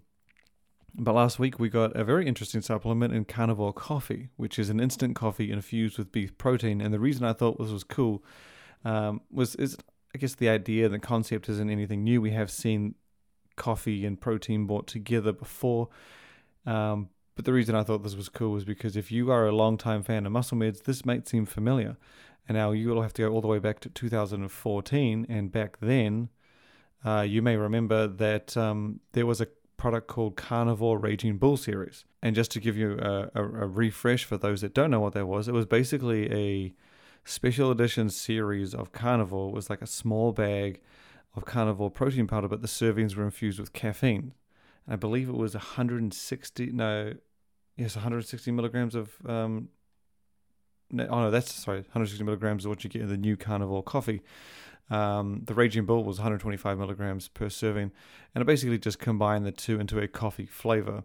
but 0.95 1.13
last 1.13 1.39
week 1.39 1.59
we 1.59 1.69
got 1.69 1.95
a 1.95 2.03
very 2.03 2.27
interesting 2.27 2.61
supplement 2.61 3.13
in 3.13 3.25
carnivore 3.25 3.73
coffee, 3.73 4.29
which 4.37 4.59
is 4.59 4.69
an 4.69 4.79
instant 4.79 5.15
coffee 5.15 5.51
infused 5.51 5.97
with 5.97 6.11
beef 6.11 6.37
protein. 6.37 6.81
And 6.81 6.93
the 6.93 6.99
reason 6.99 7.25
I 7.25 7.33
thought 7.33 7.59
this 7.59 7.71
was 7.71 7.83
cool 7.83 8.23
um, 8.83 9.21
was 9.31 9.55
is 9.55 9.77
I 10.13 10.17
guess 10.17 10.35
the 10.35 10.49
idea, 10.49 10.89
the 10.89 10.99
concept 10.99 11.49
isn't 11.49 11.69
anything 11.69 12.03
new. 12.03 12.19
We 12.19 12.31
have 12.31 12.49
seen 12.49 12.95
coffee 13.55 14.05
and 14.05 14.19
protein 14.19 14.65
brought 14.65 14.87
together 14.87 15.31
before. 15.31 15.89
Um, 16.65 17.09
but 17.35 17.45
the 17.45 17.53
reason 17.53 17.73
I 17.73 17.83
thought 17.83 18.03
this 18.03 18.15
was 18.15 18.27
cool 18.27 18.51
was 18.51 18.65
because 18.65 18.97
if 18.97 19.11
you 19.11 19.31
are 19.31 19.47
a 19.47 19.55
long-time 19.55 20.03
fan 20.03 20.25
of 20.25 20.31
muscle 20.31 20.57
meds, 20.57 20.83
this 20.83 21.05
might 21.05 21.27
seem 21.27 21.45
familiar. 21.45 21.95
And 22.47 22.57
now 22.57 22.71
you 22.71 22.89
will 22.89 23.01
have 23.01 23.13
to 23.13 23.21
go 23.21 23.31
all 23.31 23.41
the 23.41 23.47
way 23.47 23.59
back 23.59 23.79
to 23.81 23.89
2014. 23.89 25.25
And 25.29 25.51
back 25.51 25.77
then, 25.79 26.29
uh, 27.05 27.21
you 27.21 27.41
may 27.41 27.55
remember 27.55 28.07
that 28.07 28.57
um, 28.57 28.99
there 29.13 29.25
was 29.25 29.39
a 29.39 29.47
product 29.77 30.07
called 30.07 30.35
Carnivore 30.35 30.99
Raging 30.99 31.37
Bull 31.37 31.57
Series. 31.57 32.03
And 32.21 32.35
just 32.35 32.51
to 32.51 32.59
give 32.59 32.75
you 32.75 32.99
a, 32.99 33.29
a, 33.33 33.43
a, 33.43 33.67
refresh 33.67 34.25
for 34.25 34.37
those 34.37 34.61
that 34.61 34.73
don't 34.73 34.91
know 34.91 34.99
what 34.99 35.13
that 35.13 35.25
was, 35.25 35.47
it 35.47 35.53
was 35.53 35.65
basically 35.65 36.31
a 36.31 36.73
special 37.23 37.71
edition 37.71 38.09
series 38.09 38.75
of 38.75 38.91
Carnivore. 38.91 39.49
It 39.49 39.55
was 39.55 39.69
like 39.69 39.81
a 39.81 39.87
small 39.87 40.33
bag 40.33 40.81
of 41.35 41.45
Carnivore 41.45 41.89
protein 41.89 42.27
powder, 42.27 42.47
but 42.47 42.61
the 42.61 42.67
servings 42.67 43.15
were 43.15 43.23
infused 43.23 43.59
with 43.59 43.71
caffeine. 43.71 44.33
I 44.89 44.95
believe 44.95 45.29
it 45.29 45.35
was 45.35 45.53
160, 45.53 46.71
no, 46.71 47.13
yes, 47.77 47.95
160 47.95 48.51
milligrams 48.51 48.95
of, 48.95 49.13
um, 49.25 49.69
no, 50.89 51.07
oh 51.09 51.21
no, 51.21 51.31
that's, 51.31 51.53
sorry, 51.53 51.81
160 51.81 52.23
milligrams 52.23 52.65
of 52.65 52.69
what 52.69 52.83
you 52.83 52.89
get 52.89 53.03
in 53.03 53.07
the 53.07 53.17
new 53.17 53.37
Carnivore 53.37 53.83
coffee. 53.83 54.21
Um, 54.89 55.43
the 55.45 55.53
Raging 55.53 55.85
Bull 55.85 56.03
was 56.03 56.17
125 56.17 56.79
milligrams 56.79 57.27
per 57.27 57.49
serving, 57.49 57.91
and 58.33 58.41
it 58.41 58.45
basically 58.45 58.79
just 58.79 58.97
combined 58.97 59.45
the 59.45 59.51
two 59.51 59.79
into 59.79 59.99
a 59.99 60.07
coffee 60.07 60.47
flavor. 60.47 61.03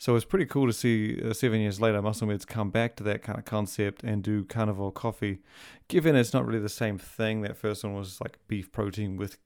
So 0.00 0.14
it's 0.14 0.24
pretty 0.24 0.46
cool 0.46 0.68
to 0.68 0.72
see 0.72 1.20
uh, 1.20 1.32
seven 1.32 1.60
years 1.60 1.80
later 1.80 2.00
Muscle 2.00 2.28
Meds 2.28 2.46
come 2.46 2.70
back 2.70 2.94
to 2.96 3.02
that 3.02 3.22
kind 3.22 3.36
of 3.36 3.44
concept 3.44 4.04
and 4.04 4.22
do 4.22 4.44
carnivore 4.44 4.92
coffee. 4.92 5.40
Given 5.88 6.14
it's 6.14 6.32
not 6.32 6.46
really 6.46 6.60
the 6.60 6.68
same 6.68 6.98
thing, 6.98 7.40
that 7.40 7.56
first 7.56 7.82
one 7.82 7.94
was 7.94 8.20
like 8.20 8.38
beef 8.46 8.70
protein 8.70 9.16
with 9.16 9.38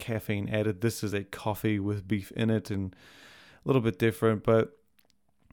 caffeine 0.00 0.48
added. 0.48 0.80
This 0.80 1.04
is 1.04 1.12
a 1.12 1.24
coffee 1.24 1.78
with 1.78 2.08
beef 2.08 2.32
in 2.32 2.50
it 2.50 2.70
and 2.70 2.94
a 3.64 3.68
little 3.68 3.82
bit 3.82 3.98
different, 3.98 4.42
but 4.42 4.76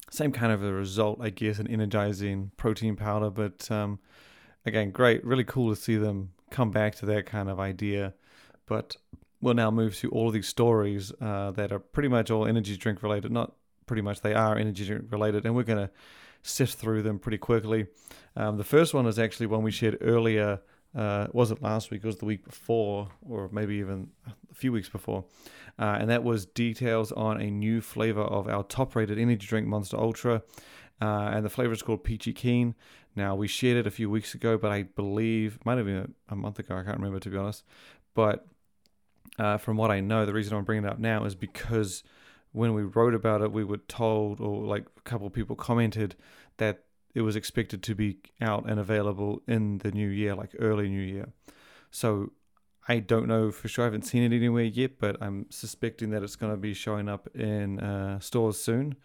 same 0.09 0.31
kind 0.31 0.51
of 0.51 0.63
a 0.63 0.71
result, 0.71 1.19
I 1.21 1.29
guess, 1.29 1.59
an 1.59 1.67
energizing 1.67 2.51
protein 2.57 2.95
powder. 2.95 3.29
But 3.29 3.69
um, 3.69 3.99
again, 4.65 4.91
great, 4.91 5.23
really 5.25 5.43
cool 5.43 5.69
to 5.69 5.79
see 5.79 5.97
them 5.97 6.31
come 6.49 6.71
back 6.71 6.95
to 6.95 7.05
that 7.07 7.25
kind 7.25 7.49
of 7.49 7.59
idea. 7.59 8.13
But 8.65 8.95
we'll 9.41 9.53
now 9.53 9.71
move 9.71 9.95
to 9.97 10.09
all 10.09 10.27
of 10.27 10.33
these 10.33 10.47
stories 10.47 11.11
uh, 11.21 11.51
that 11.51 11.71
are 11.71 11.79
pretty 11.79 12.09
much 12.09 12.31
all 12.31 12.47
energy 12.47 12.77
drink 12.77 13.03
related. 13.03 13.31
Not 13.31 13.53
pretty 13.85 14.01
much, 14.01 14.21
they 14.21 14.33
are 14.33 14.57
energy 14.57 14.85
drink 14.85 15.05
related, 15.11 15.45
and 15.45 15.55
we're 15.55 15.63
going 15.63 15.87
to 15.87 15.91
sift 16.41 16.75
through 16.75 17.01
them 17.01 17.19
pretty 17.19 17.37
quickly. 17.37 17.87
Um, 18.35 18.57
the 18.57 18.63
first 18.63 18.93
one 18.93 19.07
is 19.07 19.19
actually 19.19 19.47
one 19.47 19.63
we 19.63 19.71
shared 19.71 19.97
earlier. 20.01 20.61
Uh, 20.95 21.27
was 21.31 21.51
it 21.51 21.61
last 21.61 21.91
week? 21.91 22.03
It 22.03 22.07
was 22.07 22.17
the 22.17 22.25
week 22.25 22.43
before, 22.43 23.09
or 23.21 23.49
maybe 23.51 23.75
even 23.75 24.09
a 24.27 24.53
few 24.53 24.71
weeks 24.71 24.89
before. 24.89 25.25
Uh, 25.77 25.97
and 25.99 26.09
that 26.09 26.23
was 26.23 26.45
details 26.45 27.11
on 27.11 27.39
a 27.39 27.51
new 27.51 27.81
flavor 27.81 28.21
of 28.21 28.47
our 28.47 28.63
top 28.63 28.95
rated 28.95 29.19
energy 29.19 29.45
drink, 29.45 29.67
Monster 29.67 29.97
Ultra. 29.97 30.41
Uh, 30.99 31.29
and 31.33 31.45
the 31.45 31.49
flavor 31.49 31.73
is 31.73 31.81
called 31.81 32.03
Peachy 32.03 32.33
Keen. 32.33 32.73
Now, 33.15 33.35
we 33.35 33.47
shared 33.47 33.77
it 33.77 33.87
a 33.87 33.91
few 33.91 34.09
weeks 34.09 34.33
ago, 34.33 34.57
but 34.57 34.71
I 34.71 34.83
believe, 34.83 35.59
might 35.65 35.77
have 35.77 35.85
been 35.85 36.13
a, 36.29 36.35
month 36.35 36.59
ago, 36.59 36.75
I 36.75 36.83
can't 36.83 36.97
remember 36.97 37.19
to 37.19 37.29
be 37.29 37.37
honest. 37.37 37.63
But 38.13 38.47
uh, 39.37 39.57
from 39.57 39.77
what 39.77 39.91
I 39.91 39.99
know, 39.99 40.25
the 40.25 40.33
reason 40.33 40.57
I'm 40.57 40.63
bringing 40.63 40.85
it 40.85 40.91
up 40.91 40.99
now 40.99 41.25
is 41.25 41.35
because 41.35 42.03
when 42.51 42.73
we 42.73 42.83
wrote 42.83 43.13
about 43.13 43.41
it, 43.41 43.51
we 43.51 43.63
were 43.63 43.77
told, 43.77 44.39
or 44.39 44.65
like 44.65 44.87
a 44.97 45.01
couple 45.01 45.27
of 45.27 45.33
people 45.33 45.55
commented, 45.55 46.15
that 46.57 46.83
it 47.13 47.21
was 47.21 47.35
expected 47.35 47.81
to 47.83 47.95
be 47.95 48.17
out 48.41 48.69
and 48.69 48.79
available 48.79 49.41
in 49.47 49.79
the 49.79 49.91
new 49.91 50.07
year, 50.07 50.35
like 50.35 50.55
early 50.59 50.89
new 50.89 51.01
year. 51.01 51.29
So 51.89 52.31
I 52.87 52.99
don't 52.99 53.27
know 53.27 53.51
for 53.51 53.67
sure. 53.67 53.83
I 53.83 53.87
haven't 53.87 54.03
seen 54.03 54.23
it 54.23 54.35
anywhere 54.35 54.63
yet, 54.63 54.99
but 54.99 55.17
I'm 55.21 55.45
suspecting 55.49 56.11
that 56.11 56.23
it's 56.23 56.35
going 56.35 56.53
to 56.53 56.57
be 56.57 56.73
showing 56.73 57.09
up 57.09 57.27
in 57.35 57.79
uh, 57.79 58.19
stores 58.19 58.59
soon. 58.59 58.95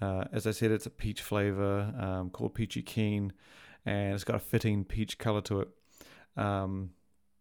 Uh, 0.00 0.24
as 0.32 0.46
I 0.46 0.52
said, 0.52 0.70
it's 0.70 0.86
a 0.86 0.90
peach 0.90 1.20
flavor 1.20 1.92
um, 1.98 2.30
called 2.30 2.54
Peachy 2.54 2.82
Keen, 2.82 3.32
and 3.84 4.14
it's 4.14 4.24
got 4.24 4.36
a 4.36 4.40
fitting 4.40 4.84
peach 4.84 5.18
color 5.18 5.42
to 5.42 5.60
it. 5.60 5.68
Um, 6.36 6.90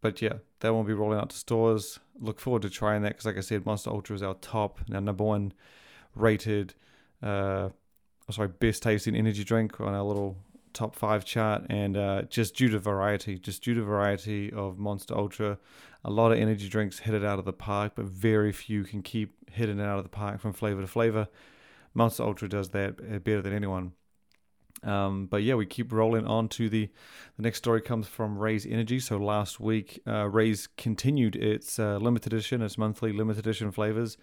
but 0.02 0.22
yeah, 0.22 0.34
that 0.60 0.74
won't 0.74 0.88
be 0.88 0.94
rolling 0.94 1.20
out 1.20 1.30
to 1.30 1.38
stores. 1.38 2.00
Look 2.20 2.40
forward 2.40 2.64
to 2.64 2.70
trying 2.70 3.02
that 3.04 3.10
because, 3.10 3.26
like 3.26 3.38
I 3.38 3.42
said, 3.42 3.66
Monster 3.66 3.92
Ultra 3.92 4.16
is 4.16 4.24
our 4.24 4.34
top 4.36 4.80
now 4.90 5.00
number 5.00 5.24
one 5.24 5.54
rated, 6.16 6.74
uh, 7.24 7.70
sorry, 8.32 8.50
best 8.50 8.84
tasting 8.84 9.16
energy 9.16 9.44
drink 9.44 9.80
on 9.80 9.94
our 9.94 10.04
little 10.04 10.38
top 10.74 10.96
five 10.96 11.26
chart, 11.26 11.66
and 11.70 11.98
uh, 11.98 12.22
just 12.24 12.56
due 12.56 12.70
to 12.70 12.80
variety, 12.80 13.38
just 13.38 13.64
due 13.64 13.74
to 13.74 13.82
variety 13.82 14.52
of 14.52 14.78
Monster 14.78 15.18
Ultra, 15.18 15.58
a 16.04 16.10
lot 16.10 16.32
of 16.32 16.38
energy 16.38 16.70
drinks 16.70 17.00
hit 17.00 17.14
it 17.14 17.26
out 17.26 17.40
of 17.40 17.46
the 17.46 17.54
park, 17.54 17.94
but 17.96 18.06
very 18.06 18.52
few 18.52 18.84
can 18.84 19.02
keep 19.02 19.50
hitting 19.52 19.80
it 19.80 19.84
out 19.84 19.98
of 19.98 20.04
the 20.04 20.10
park 20.10 20.40
from 20.40 20.54
flavor 20.54 20.82
to 20.82 20.88
flavor. 20.88 21.28
Monster 21.94 22.24
Ultra 22.24 22.48
does 22.48 22.70
that 22.70 23.00
uh, 23.00 23.20
better 23.20 23.42
than 23.42 23.54
anyone. 23.54 23.94
Um, 24.84 25.26
but 25.26 25.44
yeah, 25.44 25.56
we 25.56 25.66
keep 25.66 25.92
rolling 25.92 26.26
on 26.26 26.48
to 26.50 26.70
the 26.70 26.90
the 27.36 27.44
next 27.44 27.58
story 27.58 27.82
comes 27.82 28.08
from 28.08 28.38
Raze 28.38 28.66
Energy. 28.66 29.00
So 29.00 29.18
last 29.18 29.60
week, 29.60 30.02
uh, 30.08 30.30
Raze 30.30 30.68
continued 30.78 31.36
its 31.36 31.80
uh, 31.80 31.98
limited 31.98 32.32
edition, 32.32 32.62
its 32.62 32.78
monthly 32.78 33.12
limited 33.12 33.46
edition 33.46 33.72
flavors, 33.72 34.18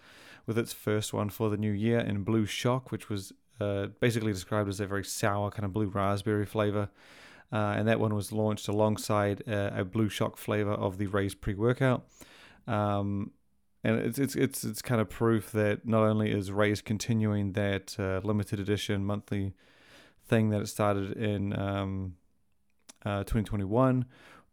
with 0.47 0.57
its 0.57 0.73
first 0.73 1.13
one 1.13 1.29
for 1.29 1.49
the 1.49 1.57
new 1.57 1.71
year 1.71 1.99
in 1.99 2.23
Blue 2.23 2.45
Shock, 2.47 2.91
which 2.91 3.09
was 3.09 3.33
uh, 3.59 3.87
basically 3.99 4.33
described 4.33 4.69
as 4.69 4.79
a 4.79 4.85
very 4.85 5.03
sour 5.03 5.49
kind 5.49 5.65
of 5.65 5.73
blue 5.73 5.87
raspberry 5.87 6.45
flavor. 6.45 6.89
Uh, 7.51 7.75
and 7.77 7.87
that 7.87 7.99
one 7.99 8.13
was 8.13 8.31
launched 8.31 8.67
alongside 8.67 9.41
uh, 9.47 9.71
a 9.73 9.85
Blue 9.85 10.09
Shock 10.09 10.37
flavor 10.37 10.73
of 10.73 10.97
the 10.97 11.07
Raze 11.07 11.33
pre 11.33 11.53
workout. 11.53 12.05
Um, 12.67 13.31
and 13.83 13.99
it's 13.99 14.19
it's 14.19 14.35
it's 14.35 14.63
it's 14.65 14.81
kind 14.81 14.99
of 14.99 15.09
proof 15.09 15.51
that 15.53 15.87
not 15.87 16.03
only 16.03 16.31
is 16.31 16.51
Raze 16.51 16.81
continuing 16.81 17.53
that 17.53 17.95
uh, 17.97 18.19
limited 18.23 18.59
edition 18.59 19.05
monthly 19.05 19.53
thing 20.27 20.49
that 20.49 20.61
it 20.61 20.67
started 20.67 21.13
in 21.13 21.57
um, 21.57 22.15
uh, 23.05 23.19
2021, 23.19 24.05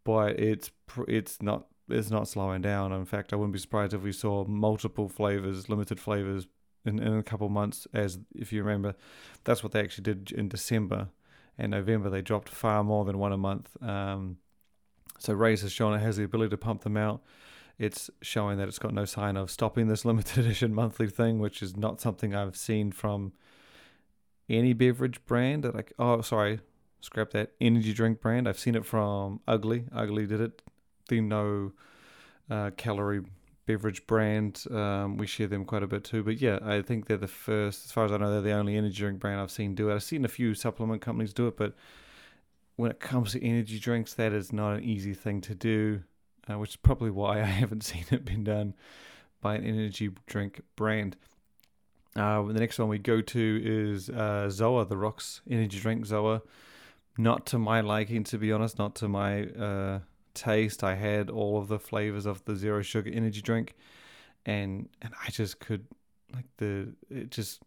but 0.05 0.39
it's 0.39 0.71
it's 1.09 1.43
not 1.43 1.67
it's 1.89 2.11
not 2.11 2.29
slowing 2.29 2.63
down. 2.63 2.93
In 2.93 3.05
fact, 3.05 3.33
I 3.33 3.37
wouldn't 3.37 3.53
be 3.53 3.59
surprised 3.59 3.93
if 3.93 4.03
we 4.03 4.13
saw 4.13 4.45
multiple 4.45 5.09
flavors, 5.09 5.69
limited 5.69 5.99
flavors, 5.99 6.47
in, 6.85 6.99
in 6.99 7.17
a 7.17 7.23
couple 7.23 7.49
months. 7.49 7.87
As 7.93 8.19
if 8.35 8.53
you 8.53 8.63
remember, 8.63 8.95
that's 9.45 9.63
what 9.63 9.73
they 9.73 9.81
actually 9.81 10.05
did 10.05 10.33
in 10.33 10.49
December 10.49 11.09
and 11.59 11.71
November. 11.71 12.11
They 12.11 12.23
dropped 12.23 12.49
far 12.49 12.85
more 12.85 13.05
than 13.05 13.19
one 13.19 13.33
a 13.33 13.37
month. 13.37 13.77
Um, 13.83 14.39
so 15.19 15.33
Raze 15.33 15.63
has 15.63 15.73
shown 15.73 15.95
it 15.95 16.01
has 16.01 16.17
the 16.17 16.25
ability 16.25 16.51
to 16.51 16.57
pump 16.57 16.83
them 16.83 16.97
out. 16.97 17.23
It's 17.79 18.11
showing 18.23 18.59
that 18.59 18.69
it's 18.69 18.79
got 18.79 18.95
no 18.95 19.05
sign 19.05 19.37
of 19.37 19.51
stopping 19.51 19.89
this 19.89 20.05
limited 20.05 20.45
edition 20.45 20.75
monthly 20.75 21.09
thing, 21.09 21.39
which 21.39 21.63
is 21.63 21.77
not 21.77 22.01
something 22.01 22.35
I've 22.35 22.57
seen 22.57 22.93
from 22.93 23.33
any 24.49 24.73
beverage 24.73 25.25
brand 25.25 25.65
that 25.65 25.75
I 25.75 25.85
oh 25.99 26.21
sorry 26.21 26.61
scrap 27.01 27.31
that 27.31 27.53
energy 27.61 27.93
drink 27.93 28.21
brand 28.21 28.49
I've 28.49 28.59
seen 28.59 28.75
it 28.75 28.85
from 28.85 29.41
Ugly 29.49 29.87
Ugly 29.93 30.27
did 30.27 30.41
it 30.41 30.63
the 31.09 31.21
no 31.21 31.73
uh, 32.51 32.71
calorie 32.77 33.23
beverage 33.67 34.07
brand 34.07 34.65
um, 34.71 35.17
we 35.17 35.27
share 35.27 35.47
them 35.47 35.65
quite 35.65 35.83
a 35.83 35.87
bit 35.87 36.05
too. 36.05 36.23
But 36.23 36.41
yeah 36.41 36.59
I 36.63 36.83
think 36.83 37.07
they're 37.07 37.17
the 37.17 37.29
first 37.29 37.87
as 37.87 37.93
far 37.93 38.05
as 38.05 38.13
I 38.13 38.17
know 38.17 38.31
they're 38.31 38.41
the 38.41 38.53
only 38.53 38.77
energy 38.77 38.99
drink 38.99 39.21
brand 39.21 39.41
I've 39.41 39.51
seen 39.51 39.75
do 39.75 39.91
it. 39.91 39.95
I've 39.95 40.03
seen 40.03 40.25
a 40.25 40.29
few 40.29 40.55
supplement 40.55 41.03
companies 41.03 41.33
do 41.33 41.47
it 41.47 41.57
but 41.57 41.75
when 42.77 42.91
it 42.91 43.01
comes 43.01 43.33
to 43.33 43.45
energy 43.45 43.79
drinks 43.79 44.15
that 44.15 44.33
is 44.33 44.53
not 44.53 44.77
an 44.77 44.85
easy 44.85 45.15
thing 45.15 45.41
to 45.43 45.55
do 45.55 46.03
uh, 46.51 46.59
which 46.59 46.71
is 46.71 46.77
probably 46.77 47.11
why 47.11 47.41
I 47.41 47.45
haven't 47.47 47.85
seen 47.85 48.05
it 48.11 48.25
been 48.25 48.45
done 48.45 48.75
by 49.41 49.57
an 49.57 49.65
energy 49.65 50.11
drink 50.27 50.63
brand. 50.75 51.17
Uh, 52.17 52.43
the 52.43 52.55
next 52.55 52.79
one 52.79 52.89
we 52.89 52.99
go 52.99 53.21
to 53.21 53.61
is 53.63 54.09
uh, 54.09 54.49
Zoa, 54.49 54.89
the 54.89 54.97
Rocks 54.97 55.43
energy 55.51 55.79
drink 55.79 56.07
Zoa. 56.07 56.43
Not 57.19 57.47
to 57.47 57.59
my 57.59 57.81
liking, 57.81 58.25
to 58.25 58.39
be 58.39 58.53
honest, 58.53 58.79
not 58.79 58.95
to 58.97 59.09
my 59.09 59.45
uh, 59.45 59.99
taste. 60.35 60.85
I 60.85 60.95
had 60.95 61.31
all 61.31 61.59
of 61.59 61.69
the 61.69 61.79
flavors 61.79 62.27
of 62.27 62.45
the 62.45 62.57
zero 62.57 62.83
sugar 62.83 63.11
energy 63.13 63.41
drink, 63.41 63.75
and 64.45 64.89
and 65.03 65.13
I 65.27 65.31
just 65.31 65.61
could 65.61 65.87
like 66.35 66.47
the 66.59 66.95
it 67.11 67.31
just 67.31 67.63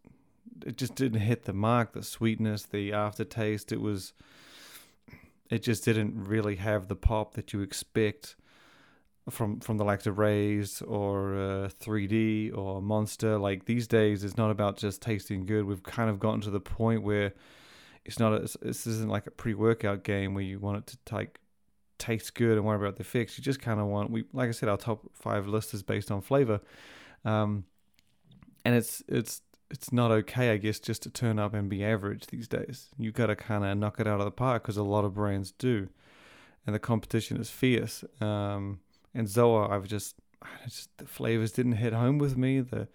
it 0.66 0.76
just 0.76 0.94
didn't 0.94 1.20
hit 1.20 1.44
the 1.44 1.52
mark. 1.52 1.92
The 1.92 2.02
sweetness, 2.02 2.64
the 2.64 2.92
aftertaste, 2.92 3.72
it 3.72 3.80
was 3.80 4.12
it 5.50 5.62
just 5.62 5.84
didn't 5.84 6.24
really 6.24 6.56
have 6.56 6.88
the 6.88 6.96
pop 6.96 7.34
that 7.34 7.52
you 7.52 7.60
expect 7.60 8.36
from 9.30 9.60
from 9.60 9.76
the 9.76 9.84
likes 9.84 10.06
of 10.06 10.18
Raze 10.18 10.82
or 10.82 11.34
uh, 11.34 11.68
3D 11.80 12.56
or 12.56 12.80
Monster. 12.82 13.38
Like 13.38 13.64
these 13.64 13.86
days, 13.86 14.24
it's 14.24 14.36
not 14.36 14.50
about 14.50 14.76
just 14.76 15.02
tasting 15.02 15.46
good. 15.46 15.64
We've 15.64 15.82
kind 15.82 16.10
of 16.10 16.18
gotten 16.18 16.40
to 16.42 16.50
the 16.50 16.60
point 16.60 17.02
where 17.02 17.32
it's 18.04 18.18
not. 18.18 18.32
A, 18.32 18.58
this 18.62 18.86
isn't 18.86 19.08
like 19.08 19.26
a 19.26 19.30
pre-workout 19.30 20.02
game 20.04 20.34
where 20.34 20.44
you 20.44 20.58
want 20.58 20.78
it 20.78 20.86
to 20.88 20.98
take 21.04 21.38
taste 21.98 22.34
good 22.34 22.56
and 22.56 22.64
worry 22.64 22.76
about 22.76 22.96
the 22.96 23.04
fix. 23.04 23.36
You 23.36 23.44
just 23.44 23.60
kind 23.60 23.80
of 23.80 23.86
want. 23.86 24.10
We 24.10 24.24
like 24.32 24.48
I 24.48 24.52
said, 24.52 24.68
our 24.68 24.76
top 24.76 25.00
five 25.14 25.46
list 25.46 25.74
is 25.74 25.82
based 25.82 26.10
on 26.10 26.20
flavor, 26.20 26.60
um, 27.24 27.64
and 28.64 28.74
it's 28.74 29.02
it's 29.08 29.42
it's 29.70 29.92
not 29.92 30.10
okay, 30.10 30.50
I 30.50 30.56
guess, 30.56 30.78
just 30.78 31.02
to 31.02 31.10
turn 31.10 31.38
up 31.38 31.52
and 31.54 31.68
be 31.68 31.84
average 31.84 32.26
these 32.28 32.48
days. 32.48 32.88
You 32.98 33.12
got 33.12 33.26
to 33.26 33.36
kind 33.36 33.64
of 33.64 33.76
knock 33.76 34.00
it 34.00 34.06
out 34.06 34.20
of 34.20 34.24
the 34.24 34.30
park 34.30 34.62
because 34.62 34.76
a 34.76 34.82
lot 34.82 35.04
of 35.04 35.14
brands 35.14 35.52
do, 35.52 35.88
and 36.66 36.74
the 36.74 36.78
competition 36.78 37.36
is 37.38 37.50
fierce. 37.50 38.04
Um, 38.20 38.80
and 39.14 39.26
Zoa, 39.26 39.70
I've 39.70 39.86
just, 39.86 40.16
just 40.64 40.96
the 40.98 41.06
flavors 41.06 41.52
didn't 41.52 41.72
hit 41.72 41.92
home 41.92 42.18
with 42.18 42.36
me. 42.36 42.60
The 42.60 42.88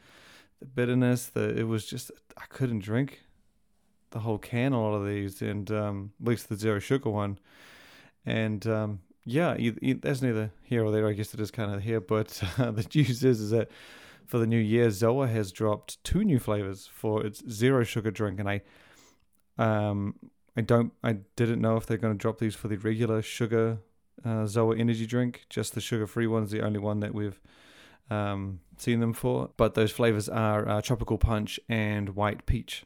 the 0.59 0.65
bitterness, 0.65 1.27
the 1.27 1.57
it 1.57 1.67
was 1.67 1.85
just 1.85 2.11
I 2.37 2.45
couldn't 2.49 2.79
drink 2.79 3.21
the 4.11 4.19
whole 4.19 4.37
can. 4.37 4.73
A 4.73 4.81
lot 4.81 4.95
of 4.95 5.05
these, 5.05 5.41
and 5.41 5.69
um, 5.71 6.13
at 6.21 6.27
least 6.27 6.49
the 6.49 6.55
zero 6.55 6.79
sugar 6.79 7.09
one. 7.09 7.37
And 8.25 8.65
um, 8.67 8.99
yeah, 9.25 9.57
that's 10.01 10.21
neither 10.21 10.51
here 10.63 10.83
or 10.85 10.91
there. 10.91 11.07
I 11.07 11.13
guess 11.13 11.33
it 11.33 11.39
is 11.39 11.51
kind 11.51 11.73
of 11.73 11.81
here, 11.81 11.99
but 11.99 12.41
uh, 12.57 12.71
the 12.71 12.87
news 12.93 13.23
is 13.23 13.41
is 13.41 13.49
that 13.51 13.69
for 14.25 14.37
the 14.37 14.47
new 14.47 14.59
year, 14.59 14.87
Zoa 14.87 15.29
has 15.29 15.51
dropped 15.51 16.03
two 16.03 16.23
new 16.23 16.39
flavors 16.39 16.87
for 16.91 17.25
its 17.25 17.43
zero 17.49 17.83
sugar 17.83 18.11
drink, 18.11 18.39
and 18.39 18.49
I 18.49 18.61
um 19.57 20.15
I 20.55 20.61
don't 20.61 20.93
I 21.03 21.17
didn't 21.35 21.61
know 21.61 21.77
if 21.77 21.85
they're 21.85 21.97
going 21.97 22.13
to 22.13 22.21
drop 22.21 22.39
these 22.39 22.55
for 22.55 22.67
the 22.67 22.77
regular 22.77 23.21
sugar 23.21 23.79
uh, 24.23 24.45
Zoa 24.45 24.79
energy 24.79 25.05
drink. 25.05 25.45
Just 25.49 25.73
the 25.73 25.81
sugar 25.81 26.07
free 26.07 26.27
one's 26.27 26.51
the 26.51 26.61
only 26.61 26.79
one 26.79 26.99
that 27.01 27.13
we've 27.13 27.39
um, 28.09 28.59
seen 28.77 28.99
them 28.99 29.13
for. 29.13 29.49
But 29.57 29.73
those 29.73 29.91
flavors 29.91 30.29
are 30.29 30.67
uh, 30.67 30.81
tropical 30.81 31.17
punch 31.17 31.59
and 31.67 32.09
white 32.09 32.45
peach. 32.45 32.85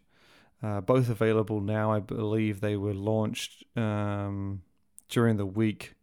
Uh, 0.63 0.82
both 0.82 1.10
available 1.10 1.62
now. 1.62 1.91
I 1.91 2.00
believe 2.00 2.62
they 2.62 2.77
were 2.77 2.94
launched 2.94 3.63
um, 3.75 4.63
during 5.09 5.37
the 5.37 5.45
week 5.45 5.95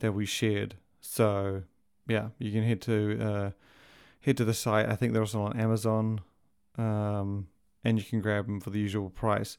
that 0.00 0.12
we 0.12 0.26
shared. 0.26 0.76
So 1.00 1.62
yeah, 2.06 2.28
you 2.38 2.52
can 2.52 2.62
head 2.62 2.80
to 2.82 3.18
uh, 3.20 3.50
head 4.20 4.36
to 4.36 4.44
the 4.44 4.54
site. 4.54 4.88
I 4.88 4.96
think 4.96 5.12
they're 5.12 5.22
also 5.22 5.42
on 5.42 5.58
Amazon, 5.58 6.20
um, 6.78 7.48
and 7.84 7.98
you 7.98 8.04
can 8.04 8.20
grab 8.20 8.46
them 8.46 8.60
for 8.60 8.70
the 8.70 8.78
usual 8.78 9.10
price. 9.10 9.58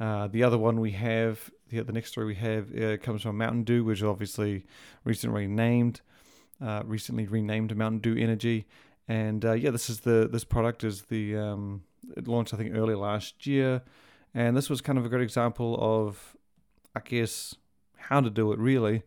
Uh, 0.00 0.26
the 0.26 0.42
other 0.42 0.58
one 0.58 0.80
we 0.80 0.90
have, 0.92 1.50
the, 1.68 1.80
the 1.82 1.92
next 1.92 2.10
story 2.10 2.26
we 2.26 2.34
have 2.34 2.76
uh, 2.76 2.96
comes 2.96 3.22
from 3.22 3.38
Mountain 3.38 3.62
Dew, 3.62 3.84
which 3.84 3.98
is 3.98 4.04
obviously 4.04 4.66
recently 5.04 5.46
named, 5.46 6.00
uh, 6.60 6.82
recently 6.84 7.26
renamed 7.26 7.76
Mountain 7.76 8.00
Dew 8.00 8.20
Energy. 8.20 8.66
And 9.06 9.44
uh, 9.44 9.52
yeah, 9.52 9.70
this 9.70 9.88
is 9.88 10.00
the 10.00 10.28
this 10.30 10.44
product 10.44 10.82
is 10.82 11.02
the 11.02 11.36
um, 11.36 11.82
it 12.16 12.26
launched 12.26 12.54
I 12.54 12.56
think 12.56 12.74
early 12.74 12.94
last 12.94 13.46
year, 13.46 13.82
and 14.32 14.56
this 14.56 14.70
was 14.70 14.80
kind 14.80 14.98
of 14.98 15.04
a 15.04 15.08
good 15.08 15.20
example 15.20 15.78
of, 15.80 16.36
I 16.96 17.00
guess, 17.00 17.54
how 18.08 18.20
to 18.20 18.30
do 18.30 18.52
it 18.52 18.58
really. 18.58 19.02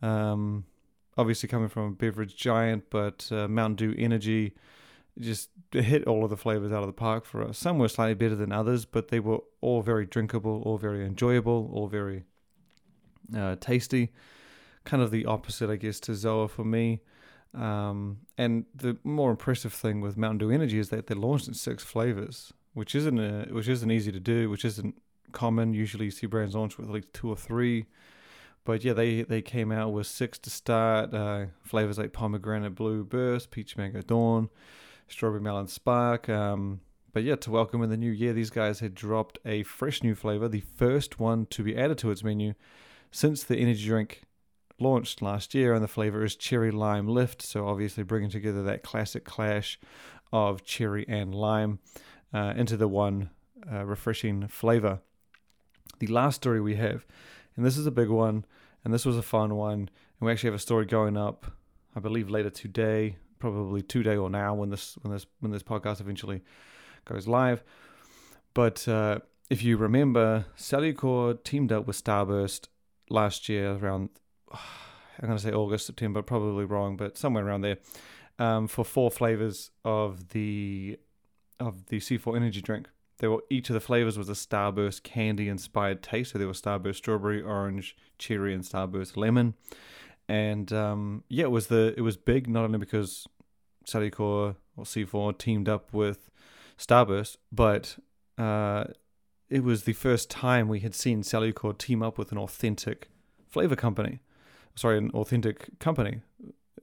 Um, 0.00 0.64
obviously 1.16 1.48
coming 1.48 1.68
from 1.68 1.88
a 1.88 1.90
beverage 1.90 2.36
giant, 2.36 2.84
but 2.90 3.28
uh, 3.30 3.48
Mountain 3.48 3.76
Dew 3.76 3.94
Energy 3.98 4.54
just 5.18 5.50
hit 5.72 6.06
all 6.06 6.24
of 6.24 6.30
the 6.30 6.36
flavors 6.36 6.72
out 6.72 6.82
of 6.82 6.86
the 6.86 6.92
park 6.92 7.24
for 7.24 7.46
us. 7.46 7.58
Some 7.58 7.78
were 7.78 7.88
slightly 7.88 8.14
better 8.14 8.34
than 8.34 8.50
others, 8.50 8.84
but 8.84 9.08
they 9.08 9.20
were 9.20 9.40
all 9.60 9.82
very 9.82 10.06
drinkable, 10.06 10.62
all 10.64 10.78
very 10.78 11.04
enjoyable, 11.04 11.70
all 11.72 11.86
very 11.86 12.24
uh, 13.36 13.56
tasty. 13.60 14.12
Kind 14.84 15.02
of 15.02 15.10
the 15.10 15.26
opposite, 15.26 15.70
I 15.70 15.76
guess, 15.76 16.00
to 16.00 16.12
Zoa 16.12 16.48
for 16.48 16.64
me. 16.64 17.02
Um, 17.54 18.20
and 18.38 18.64
the 18.74 18.96
more 19.04 19.30
impressive 19.30 19.74
thing 19.74 20.00
with 20.00 20.16
Mountain 20.16 20.38
Dew 20.38 20.50
Energy 20.50 20.78
is 20.78 20.88
that 20.88 21.06
they're 21.06 21.16
launched 21.16 21.46
in 21.46 21.54
six 21.54 21.84
flavors, 21.84 22.52
which 22.72 22.94
isn't 22.94 23.18
a, 23.18 23.52
which 23.52 23.68
isn't 23.68 23.90
easy 23.90 24.10
to 24.10 24.20
do, 24.20 24.48
which 24.48 24.64
isn't 24.64 25.00
common. 25.32 25.74
Usually, 25.74 26.06
you 26.06 26.10
see 26.10 26.26
brands 26.26 26.54
launch 26.54 26.78
with 26.78 26.88
like 26.88 27.12
two 27.12 27.28
or 27.28 27.36
three. 27.36 27.84
But 28.64 28.84
yeah, 28.84 28.92
they, 28.92 29.22
they 29.22 29.42
came 29.42 29.72
out 29.72 29.92
with 29.92 30.06
six 30.06 30.38
to 30.40 30.50
start. 30.50 31.12
Uh, 31.12 31.46
flavors 31.62 31.98
like 31.98 32.12
pomegranate 32.12 32.74
blue 32.74 33.04
burst, 33.04 33.50
peach 33.50 33.76
mango 33.76 34.02
dawn, 34.02 34.50
strawberry 35.08 35.40
melon 35.40 35.66
spark. 35.66 36.28
Um, 36.28 36.80
but 37.12 37.24
yeah, 37.24 37.36
to 37.36 37.50
welcome 37.50 37.82
in 37.82 37.90
the 37.90 37.96
new 37.96 38.10
year, 38.10 38.32
these 38.32 38.50
guys 38.50 38.80
had 38.80 38.94
dropped 38.94 39.38
a 39.44 39.64
fresh 39.64 40.02
new 40.02 40.14
flavor, 40.14 40.48
the 40.48 40.60
first 40.76 41.18
one 41.18 41.46
to 41.46 41.62
be 41.62 41.76
added 41.76 41.98
to 41.98 42.10
its 42.10 42.24
menu 42.24 42.54
since 43.10 43.42
the 43.42 43.56
energy 43.56 43.84
drink 43.84 44.22
launched 44.78 45.20
last 45.20 45.54
year, 45.54 45.74
and 45.74 45.82
the 45.82 45.88
flavor 45.88 46.24
is 46.24 46.36
cherry 46.36 46.70
lime 46.70 47.06
lift. 47.08 47.42
So 47.42 47.66
obviously 47.66 48.02
bringing 48.04 48.30
together 48.30 48.62
that 48.62 48.82
classic 48.82 49.24
clash 49.24 49.78
of 50.32 50.64
cherry 50.64 51.04
and 51.08 51.34
lime 51.34 51.80
uh, 52.32 52.54
into 52.56 52.76
the 52.76 52.88
one 52.88 53.30
uh, 53.70 53.84
refreshing 53.84 54.48
flavor. 54.48 55.00
The 55.98 56.06
last 56.06 56.36
story 56.36 56.60
we 56.60 56.76
have, 56.76 57.06
and 57.56 57.64
this 57.64 57.76
is 57.76 57.86
a 57.86 57.90
big 57.90 58.08
one, 58.08 58.44
and 58.84 58.92
this 58.92 59.04
was 59.04 59.16
a 59.16 59.22
fun 59.22 59.54
one, 59.56 59.72
and 59.72 59.90
we 60.20 60.30
actually 60.32 60.48
have 60.48 60.54
a 60.54 60.58
story 60.58 60.86
going 60.86 61.16
up, 61.16 61.46
I 61.94 62.00
believe, 62.00 62.30
later 62.30 62.50
today 62.50 63.16
probably 63.42 63.82
today 63.82 64.16
or 64.16 64.30
now 64.30 64.54
when 64.54 64.70
this 64.70 64.96
when 65.02 65.12
this 65.12 65.26
when 65.40 65.50
this 65.50 65.64
podcast 65.64 66.00
eventually 66.00 66.42
goes 67.04 67.26
live. 67.26 67.64
But 68.54 68.86
uh, 68.86 69.18
if 69.50 69.64
you 69.64 69.76
remember, 69.76 70.46
Cellucor 70.56 71.42
teamed 71.42 71.72
up 71.72 71.84
with 71.88 72.02
Starburst 72.02 72.68
last 73.10 73.48
year 73.48 73.72
around 73.72 74.10
I'm 74.52 75.26
going 75.26 75.36
to 75.36 75.42
say 75.42 75.52
August, 75.52 75.86
September, 75.86 76.22
probably 76.22 76.64
wrong, 76.64 76.96
but 76.96 77.18
somewhere 77.18 77.46
around 77.46 77.62
there, 77.62 77.78
um, 78.38 78.66
for 78.68 78.84
four 78.84 79.10
flavors 79.10 79.72
of 79.84 80.28
the 80.28 80.98
of 81.58 81.86
the 81.86 81.98
C4 81.98 82.36
energy 82.36 82.62
drink. 82.62 82.88
They 83.18 83.28
were 83.28 83.42
each 83.50 83.70
of 83.70 83.74
the 83.74 83.80
flavors 83.80 84.18
was 84.18 84.28
a 84.28 84.32
Starburst 84.32 85.02
candy 85.02 85.48
inspired 85.48 86.02
taste. 86.02 86.32
So 86.32 86.38
there 86.38 86.48
was 86.48 86.60
Starburst 86.60 86.96
strawberry, 86.96 87.40
orange, 87.40 87.96
cherry, 88.18 88.54
and 88.54 88.64
Starburst 88.64 89.16
lemon. 89.16 89.54
And 90.28 90.72
um, 90.72 91.24
yeah, 91.28 91.44
it 91.44 91.50
was 91.50 91.68
the 91.68 91.94
it 91.96 92.02
was 92.02 92.16
big 92.16 92.48
not 92.48 92.64
only 92.64 92.78
because 92.78 93.26
Cellucor 93.86 94.56
or 94.76 94.84
C4 94.84 95.36
teamed 95.38 95.68
up 95.68 95.92
with 95.92 96.30
Starburst, 96.78 97.36
but 97.50 97.96
uh, 98.38 98.84
it 99.48 99.62
was 99.62 99.84
the 99.84 99.92
first 99.92 100.30
time 100.30 100.68
we 100.68 100.80
had 100.80 100.94
seen 100.94 101.22
Cellucor 101.22 101.76
team 101.76 102.02
up 102.02 102.18
with 102.18 102.32
an 102.32 102.38
authentic 102.38 103.10
flavor 103.48 103.76
company. 103.76 104.20
Sorry, 104.74 104.96
an 104.96 105.10
authentic 105.10 105.78
company. 105.78 106.22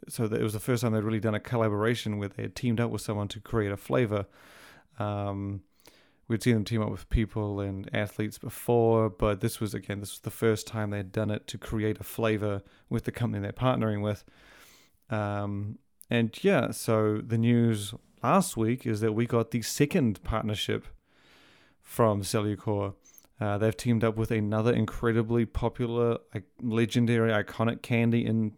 So 0.07 0.25
it 0.25 0.41
was 0.41 0.53
the 0.53 0.59
first 0.59 0.83
time 0.83 0.93
they'd 0.93 1.03
really 1.03 1.19
done 1.19 1.35
a 1.35 1.39
collaboration 1.39 2.17
where 2.17 2.29
they 2.29 2.43
had 2.43 2.55
teamed 2.55 2.79
up 2.79 2.91
with 2.91 3.01
someone 3.01 3.27
to 3.29 3.39
create 3.39 3.71
a 3.71 3.77
flavor. 3.77 4.27
Um, 4.99 5.61
we'd 6.29 6.43
seen 6.43 6.53
them 6.53 6.63
team 6.63 6.81
up 6.81 6.91
with 6.91 7.09
people 7.09 7.59
and 7.59 7.89
athletes 7.91 8.37
before, 8.37 9.09
but 9.09 9.41
this 9.41 9.59
was 9.59 9.73
again 9.73 9.99
this 9.99 10.11
was 10.11 10.19
the 10.19 10.31
first 10.31 10.67
time 10.67 10.91
they'd 10.91 11.11
done 11.11 11.31
it 11.31 11.47
to 11.47 11.57
create 11.57 11.99
a 11.99 12.03
flavor 12.03 12.61
with 12.87 13.03
the 13.03 13.11
company 13.11 13.41
they're 13.41 13.51
partnering 13.51 14.01
with. 14.01 14.23
Um, 15.09 15.79
and 16.09 16.37
yeah, 16.41 16.71
so 16.71 17.17
the 17.17 17.37
news 17.37 17.93
last 18.23 18.55
week 18.55 18.85
is 18.85 19.01
that 19.01 19.13
we 19.13 19.25
got 19.25 19.51
the 19.51 19.61
second 19.63 20.23
partnership 20.23 20.85
from 21.81 22.21
Cellucor. 22.21 22.93
Uh, 23.41 23.57
they've 23.57 23.75
teamed 23.75 24.03
up 24.03 24.15
with 24.17 24.31
another 24.31 24.73
incredibly 24.73 25.45
popular, 25.45 26.17
like, 26.33 26.43
legendary, 26.61 27.31
iconic 27.31 27.81
candy 27.81 28.25
in 28.25 28.51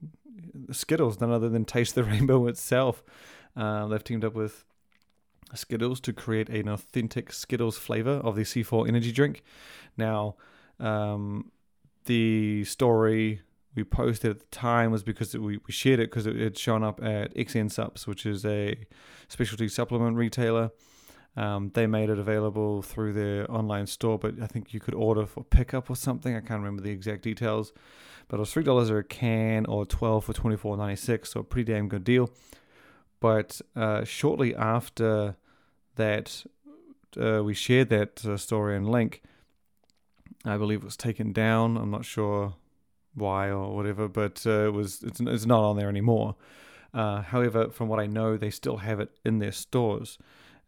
Skittles, 0.71 1.21
none 1.21 1.31
other 1.31 1.49
than 1.49 1.65
Taste 1.65 1.95
the 1.95 2.03
Rainbow 2.03 2.47
itself. 2.47 3.03
Uh, 3.55 3.87
they've 3.87 4.03
teamed 4.03 4.25
up 4.25 4.33
with 4.33 4.65
Skittles 5.55 5.99
to 6.01 6.13
create 6.13 6.49
an 6.49 6.67
authentic 6.67 7.31
Skittles 7.33 7.77
flavor 7.77 8.21
of 8.23 8.35
the 8.35 8.43
C4 8.43 8.87
energy 8.87 9.11
drink. 9.11 9.43
Now, 9.97 10.35
um, 10.79 11.51
the 12.05 12.63
story 12.65 13.41
we 13.75 13.83
posted 13.83 14.31
at 14.31 14.39
the 14.39 14.45
time 14.47 14.91
was 14.91 15.03
because 15.03 15.33
we, 15.33 15.57
we 15.65 15.71
shared 15.71 15.99
it 15.99 16.09
because 16.09 16.27
it 16.27 16.35
had 16.35 16.57
shown 16.57 16.83
up 16.83 17.01
at 17.01 17.33
XN 17.35 17.71
Subs, 17.71 18.05
which 18.05 18.25
is 18.25 18.45
a 18.45 18.77
specialty 19.29 19.67
supplement 19.67 20.17
retailer. 20.17 20.71
Um, 21.37 21.71
they 21.73 21.87
made 21.87 22.09
it 22.09 22.19
available 22.19 22.81
through 22.81 23.13
their 23.13 23.49
online 23.49 23.87
store, 23.87 24.19
but 24.19 24.35
I 24.41 24.47
think 24.47 24.73
you 24.73 24.81
could 24.81 24.93
order 24.93 25.25
for 25.25 25.43
pickup 25.45 25.89
or 25.89 25.95
something. 25.95 26.35
I 26.35 26.41
can't 26.41 26.59
remember 26.59 26.81
the 26.81 26.91
exact 26.91 27.21
details, 27.23 27.71
but 28.27 28.37
it 28.37 28.39
was 28.41 28.51
three 28.51 28.63
dollars 28.63 28.89
a 28.89 29.01
can 29.03 29.65
or 29.67 29.85
twelve 29.85 30.25
for 30.25 30.33
twenty 30.33 30.57
four 30.57 30.75
ninety 30.75 30.97
six, 30.97 31.31
so 31.31 31.39
a 31.39 31.43
pretty 31.43 31.71
damn 31.71 31.87
good 31.87 32.03
deal. 32.03 32.29
But 33.21 33.61
uh, 33.77 34.03
shortly 34.03 34.53
after 34.55 35.37
that, 35.95 36.43
uh, 37.19 37.41
we 37.43 37.53
shared 37.53 37.89
that 37.89 38.25
uh, 38.25 38.37
story 38.37 38.75
and 38.75 38.89
link. 38.89 39.21
I 40.45 40.57
believe 40.57 40.81
it 40.81 40.85
was 40.85 40.97
taken 40.97 41.33
down. 41.33 41.77
I'm 41.77 41.91
not 41.91 42.05
sure 42.05 42.55
why 43.13 43.49
or 43.49 43.75
whatever, 43.75 44.07
but 44.07 44.43
uh, 44.45 44.67
it 44.67 44.73
was 44.73 45.03
it's, 45.03 45.19
it's 45.19 45.45
not 45.45 45.63
on 45.63 45.75
there 45.77 45.89
anymore. 45.89 46.35
Uh, 46.93 47.21
however, 47.21 47.69
from 47.69 47.87
what 47.87 47.99
I 47.99 48.07
know, 48.07 48.37
they 48.37 48.49
still 48.49 48.77
have 48.77 48.99
it 48.99 49.11
in 49.23 49.39
their 49.39 49.51
stores. 49.51 50.17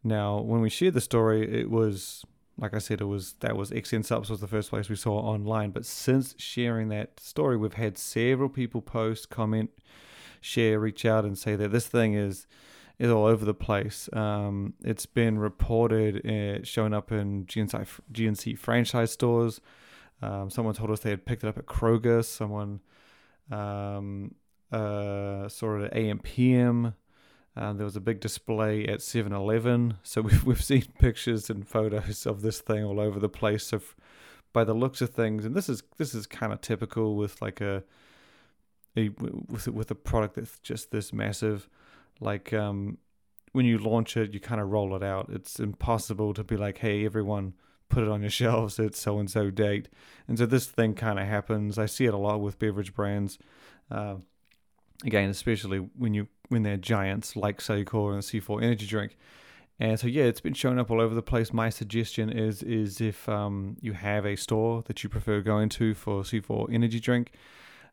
Now, 0.02 0.38
when 0.38 0.60
we 0.60 0.70
shared 0.70 0.94
the 0.94 1.00
story, 1.00 1.60
it 1.60 1.70
was 1.70 2.24
like 2.56 2.74
I 2.74 2.78
said, 2.78 3.00
it 3.00 3.06
was 3.06 3.34
that 3.40 3.56
was 3.56 3.70
XN 3.70 4.04
Subs 4.04 4.30
was 4.30 4.40
the 4.40 4.46
first 4.46 4.70
place 4.70 4.88
we 4.88 4.96
saw 4.96 5.18
online. 5.18 5.70
But 5.70 5.86
since 5.86 6.34
sharing 6.38 6.88
that 6.88 7.18
story, 7.18 7.56
we've 7.56 7.74
had 7.74 7.98
several 7.98 8.48
people 8.48 8.80
post, 8.80 9.30
comment, 9.30 9.70
share, 10.40 10.78
reach 10.78 11.04
out, 11.04 11.24
and 11.24 11.36
say 11.36 11.56
that 11.56 11.72
this 11.72 11.88
thing 11.88 12.14
is 12.14 12.46
is 12.98 13.10
all 13.10 13.24
over 13.24 13.44
the 13.44 13.54
place. 13.54 14.08
Um, 14.12 14.74
it's 14.84 15.06
been 15.06 15.38
reported 15.38 16.24
uh, 16.26 16.64
showing 16.64 16.94
up 16.94 17.10
in 17.12 17.46
GNC, 17.46 17.86
GNC 18.12 18.58
franchise 18.58 19.12
stores. 19.12 19.60
Um, 20.22 20.48
someone 20.50 20.74
told 20.74 20.90
us 20.90 21.00
they 21.00 21.10
had 21.10 21.26
picked 21.26 21.44
it 21.44 21.48
up 21.48 21.58
at 21.58 21.66
Kroger. 21.66 22.24
Someone 22.24 22.80
um, 23.50 24.34
uh, 24.72 25.48
saw 25.48 25.78
it 25.78 25.84
at 25.84 25.94
AMPM. 25.94 26.94
Um, 27.56 27.76
there 27.76 27.84
was 27.84 27.96
a 27.96 28.00
big 28.00 28.20
display 28.20 28.86
at 28.86 29.02
7 29.02 29.32
Eleven. 29.32 29.98
So 30.02 30.20
we've, 30.22 30.44
we've 30.44 30.64
seen 30.64 30.86
pictures 30.98 31.50
and 31.50 31.66
photos 31.66 32.26
of 32.26 32.42
this 32.42 32.60
thing 32.60 32.84
all 32.84 33.00
over 33.00 33.18
the 33.18 33.28
place. 33.28 33.64
So, 33.64 33.78
f- 33.78 33.96
by 34.52 34.64
the 34.64 34.72
looks 34.72 35.02
of 35.02 35.10
things, 35.10 35.44
and 35.44 35.54
this 35.54 35.68
is 35.68 35.82
this 35.98 36.14
is 36.14 36.26
kind 36.26 36.52
of 36.52 36.60
typical 36.60 37.16
with 37.16 37.42
like 37.42 37.60
a, 37.60 37.82
a 38.96 39.08
with 39.48 39.66
with 39.66 39.90
a 39.90 39.96
product 39.96 40.36
that's 40.36 40.60
just 40.60 40.92
this 40.92 41.12
massive, 41.12 41.68
like 42.20 42.52
um, 42.52 42.98
when 43.52 43.66
you 43.66 43.78
launch 43.78 44.16
it, 44.16 44.34
you 44.34 44.40
kind 44.40 44.60
of 44.60 44.70
roll 44.70 44.94
it 44.96 45.02
out. 45.02 45.30
It's 45.30 45.60
impossible 45.60 46.34
to 46.34 46.44
be 46.44 46.56
like, 46.56 46.78
hey, 46.78 47.04
everyone, 47.04 47.54
put 47.88 48.02
it 48.02 48.08
on 48.08 48.20
your 48.20 48.30
shelves. 48.42 48.78
It's 48.78 49.00
so 49.00 49.18
and 49.18 49.30
so 49.30 49.50
date, 49.50 49.88
and 50.28 50.38
so 50.38 50.46
this 50.46 50.66
thing 50.66 50.94
kind 50.94 51.18
of 51.18 51.26
happens. 51.26 51.78
I 51.78 51.86
see 51.86 52.06
it 52.06 52.14
a 52.14 52.18
lot 52.18 52.40
with 52.40 52.58
beverage 52.58 52.94
brands. 52.94 53.38
Uh, 53.90 54.16
again, 55.04 55.30
especially 55.30 55.78
when 55.78 56.14
you 56.14 56.28
when 56.48 56.62
they're 56.62 56.76
giants 56.76 57.36
like 57.36 57.58
Cellucor 57.58 58.12
and 58.12 58.22
C4 58.22 58.62
Energy 58.62 58.86
Drink. 58.86 59.16
And 59.80 59.98
so 59.98 60.06
yeah, 60.06 60.24
it's 60.24 60.40
been 60.40 60.54
showing 60.54 60.78
up 60.78 60.90
all 60.90 61.00
over 61.00 61.14
the 61.14 61.22
place. 61.22 61.52
My 61.52 61.68
suggestion 61.68 62.30
is 62.30 62.62
is 62.62 63.00
if 63.00 63.28
um, 63.28 63.76
you 63.80 63.92
have 63.92 64.24
a 64.24 64.36
store 64.36 64.82
that 64.82 65.02
you 65.02 65.08
prefer 65.08 65.40
going 65.40 65.68
to 65.70 65.94
for 65.94 66.22
C4 66.22 66.72
Energy 66.72 67.00
Drink, 67.00 67.32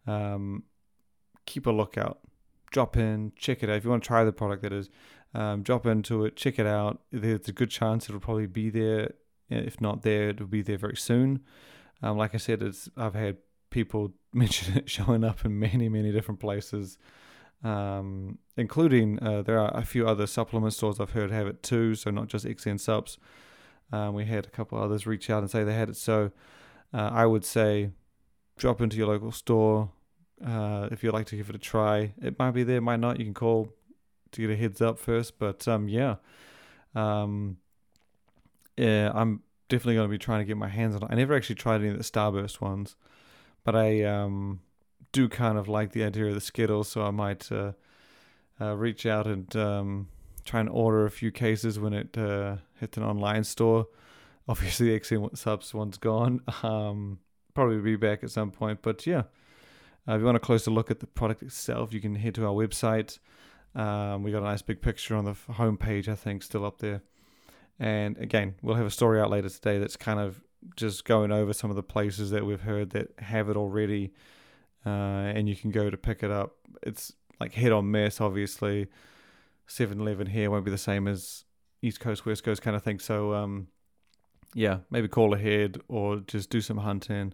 um, 0.05 0.63
keep 1.45 1.65
a 1.65 1.71
lookout. 1.71 2.19
Drop 2.71 2.97
in, 2.97 3.33
check 3.37 3.63
it 3.63 3.69
out. 3.69 3.75
If 3.75 3.83
you 3.83 3.89
want 3.89 4.03
to 4.03 4.07
try 4.07 4.23
the 4.23 4.31
product, 4.31 4.63
that 4.63 4.73
is, 4.73 4.89
um, 5.33 5.63
drop 5.63 5.85
into 5.85 6.25
it, 6.25 6.35
check 6.35 6.59
it 6.59 6.65
out. 6.65 7.01
There's 7.11 7.47
a 7.47 7.51
good 7.51 7.69
chance 7.69 8.09
it'll 8.09 8.19
probably 8.19 8.47
be 8.47 8.69
there. 8.69 9.13
If 9.49 9.81
not 9.81 10.01
there, 10.01 10.29
it'll 10.29 10.47
be 10.47 10.61
there 10.61 10.77
very 10.77 10.95
soon. 10.95 11.41
Um, 12.01 12.17
like 12.17 12.33
I 12.33 12.37
said, 12.37 12.61
it's 12.61 12.89
I've 12.97 13.15
had 13.15 13.37
people 13.69 14.13
mention 14.33 14.77
it 14.77 14.89
showing 14.89 15.23
up 15.23 15.45
in 15.45 15.59
many, 15.59 15.89
many 15.89 16.11
different 16.11 16.39
places, 16.39 16.97
um, 17.63 18.37
including 18.57 19.21
uh, 19.21 19.41
there 19.41 19.59
are 19.59 19.75
a 19.75 19.83
few 19.83 20.07
other 20.07 20.25
supplement 20.27 20.73
stores 20.73 20.99
I've 20.99 21.11
heard 21.11 21.31
have 21.31 21.47
it 21.47 21.61
too. 21.63 21.95
So 21.95 22.09
not 22.11 22.27
just 22.27 22.45
XN 22.45 22.79
Subs. 22.79 23.17
Um, 23.91 24.13
we 24.13 24.25
had 24.25 24.45
a 24.45 24.49
couple 24.49 24.81
others 24.81 25.05
reach 25.05 25.29
out 25.29 25.39
and 25.39 25.51
say 25.51 25.63
they 25.63 25.73
had 25.73 25.89
it. 25.89 25.97
So 25.97 26.31
uh, 26.93 27.09
I 27.11 27.25
would 27.25 27.43
say 27.43 27.91
drop 28.57 28.79
into 28.81 28.95
your 28.95 29.07
local 29.07 29.31
store 29.31 29.89
uh, 30.45 30.89
if 30.91 31.03
you'd 31.03 31.13
like 31.13 31.27
to 31.27 31.35
give 31.35 31.49
it 31.49 31.55
a 31.55 31.59
try. 31.59 32.13
It 32.21 32.37
might 32.39 32.51
be 32.51 32.63
there, 32.63 32.81
might 32.81 32.99
not. 32.99 33.19
You 33.19 33.25
can 33.25 33.33
call 33.33 33.69
to 34.31 34.41
get 34.41 34.49
a 34.49 34.55
heads 34.55 34.81
up 34.81 34.99
first. 34.99 35.39
But 35.39 35.67
um, 35.67 35.87
yeah, 35.87 36.15
um, 36.95 37.57
yeah, 38.77 39.11
I'm 39.13 39.41
definitely 39.69 39.95
going 39.95 40.07
to 40.07 40.11
be 40.11 40.17
trying 40.17 40.39
to 40.39 40.45
get 40.45 40.57
my 40.57 40.67
hands 40.67 40.95
on 40.95 41.03
it. 41.03 41.09
I 41.11 41.15
never 41.15 41.35
actually 41.35 41.55
tried 41.55 41.81
any 41.81 41.89
of 41.89 41.97
the 41.97 42.03
Starburst 42.03 42.61
ones, 42.61 42.95
but 43.63 43.75
I 43.75 44.03
um, 44.03 44.61
do 45.11 45.29
kind 45.29 45.57
of 45.57 45.67
like 45.67 45.91
the 45.91 46.03
idea 46.03 46.27
of 46.27 46.33
the 46.33 46.41
Skittles, 46.41 46.89
so 46.89 47.03
I 47.03 47.11
might 47.11 47.51
uh, 47.51 47.73
uh, 48.59 48.75
reach 48.75 49.05
out 49.05 49.27
and 49.27 49.53
um, 49.55 50.07
try 50.45 50.59
and 50.59 50.69
order 50.69 51.05
a 51.05 51.11
few 51.11 51.31
cases 51.31 51.79
when 51.79 51.93
it 51.93 52.17
uh, 52.17 52.57
hits 52.79 52.97
an 52.97 53.03
online 53.03 53.43
store. 53.43 53.87
Obviously, 54.47 54.89
the 54.89 54.99
XN 54.99 55.37
Subs 55.37 55.73
one's 55.73 55.97
gone. 55.97 56.41
Um, 56.63 57.19
probably 57.53 57.79
be 57.79 57.95
back 57.95 58.23
at 58.23 58.31
some 58.31 58.49
point, 58.51 58.79
but 58.81 59.05
yeah. 59.05 59.23
Uh, 60.07 60.13
if 60.13 60.19
you 60.19 60.25
want 60.25 60.37
a 60.37 60.41
closer 60.41 60.71
look 60.71 60.89
at 60.89 60.99
the 60.99 61.07
product 61.07 61.43
itself, 61.43 61.93
you 61.93 62.01
can 62.01 62.15
head 62.15 62.35
to 62.35 62.45
our 62.45 62.53
website. 62.53 63.19
Um, 63.75 64.23
we 64.23 64.31
got 64.31 64.39
a 64.39 64.45
nice 64.45 64.61
big 64.61 64.81
picture 64.81 65.15
on 65.15 65.25
the 65.25 65.35
home 65.53 65.77
page, 65.77 66.09
I 66.09 66.15
think, 66.15 66.43
still 66.43 66.65
up 66.65 66.79
there. 66.79 67.01
And 67.79 68.17
again, 68.17 68.55
we'll 68.61 68.75
have 68.75 68.85
a 68.85 68.91
story 68.91 69.19
out 69.19 69.29
later 69.29 69.49
today 69.49 69.79
that's 69.79 69.97
kind 69.97 70.19
of 70.19 70.43
just 70.75 71.05
going 71.05 71.31
over 71.31 71.53
some 71.53 71.69
of 71.69 71.75
the 71.75 71.83
places 71.83 72.31
that 72.31 72.45
we've 72.45 72.61
heard 72.61 72.91
that 72.91 73.11
have 73.19 73.49
it 73.49 73.57
already, 73.57 74.13
uh, 74.85 74.89
and 74.89 75.49
you 75.49 75.55
can 75.55 75.71
go 75.71 75.89
to 75.89 75.97
pick 75.97 76.23
it 76.23 76.31
up. 76.31 76.55
It's 76.83 77.13
like 77.39 77.53
head 77.53 77.71
on 77.71 77.89
mess, 77.89 78.21
obviously. 78.21 78.87
7 79.67 79.99
Eleven 79.99 80.27
here 80.27 80.51
won't 80.51 80.65
be 80.65 80.71
the 80.71 80.77
same 80.77 81.07
as 81.07 81.45
East 81.81 81.99
Coast, 81.99 82.25
West 82.25 82.43
Coast 82.43 82.61
kind 82.61 82.75
of 82.75 82.83
thing. 82.83 82.99
So, 82.99 83.33
um, 83.33 83.67
yeah, 84.53 84.79
maybe 84.89 85.07
call 85.07 85.33
ahead 85.33 85.79
or 85.87 86.17
just 86.17 86.49
do 86.49 86.61
some 86.61 86.77
hunting. 86.77 87.33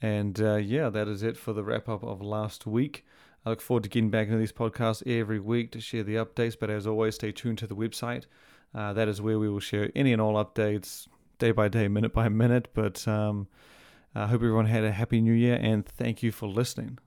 And 0.00 0.40
uh, 0.40 0.56
yeah, 0.56 0.90
that 0.90 1.08
is 1.08 1.22
it 1.22 1.36
for 1.36 1.52
the 1.52 1.64
wrap 1.64 1.88
up 1.88 2.04
of 2.04 2.22
last 2.22 2.66
week. 2.66 3.04
I 3.44 3.50
look 3.50 3.60
forward 3.60 3.84
to 3.84 3.88
getting 3.88 4.10
back 4.10 4.26
into 4.26 4.38
these 4.38 4.52
podcasts 4.52 5.06
every 5.06 5.40
week 5.40 5.72
to 5.72 5.80
share 5.80 6.02
the 6.02 6.16
updates. 6.16 6.56
But 6.58 6.70
as 6.70 6.86
always, 6.86 7.16
stay 7.16 7.32
tuned 7.32 7.58
to 7.58 7.66
the 7.66 7.76
website. 7.76 8.24
Uh, 8.74 8.92
that 8.92 9.08
is 9.08 9.20
where 9.20 9.38
we 9.38 9.48
will 9.48 9.60
share 9.60 9.90
any 9.94 10.12
and 10.12 10.20
all 10.20 10.34
updates 10.34 11.08
day 11.38 11.52
by 11.52 11.68
day, 11.68 11.88
minute 11.88 12.12
by 12.12 12.28
minute. 12.28 12.68
But 12.74 13.06
um, 13.08 13.48
I 14.14 14.26
hope 14.26 14.42
everyone 14.42 14.66
had 14.66 14.84
a 14.84 14.92
happy 14.92 15.20
new 15.20 15.32
year 15.32 15.58
and 15.60 15.86
thank 15.86 16.22
you 16.22 16.32
for 16.32 16.48
listening. 16.48 16.98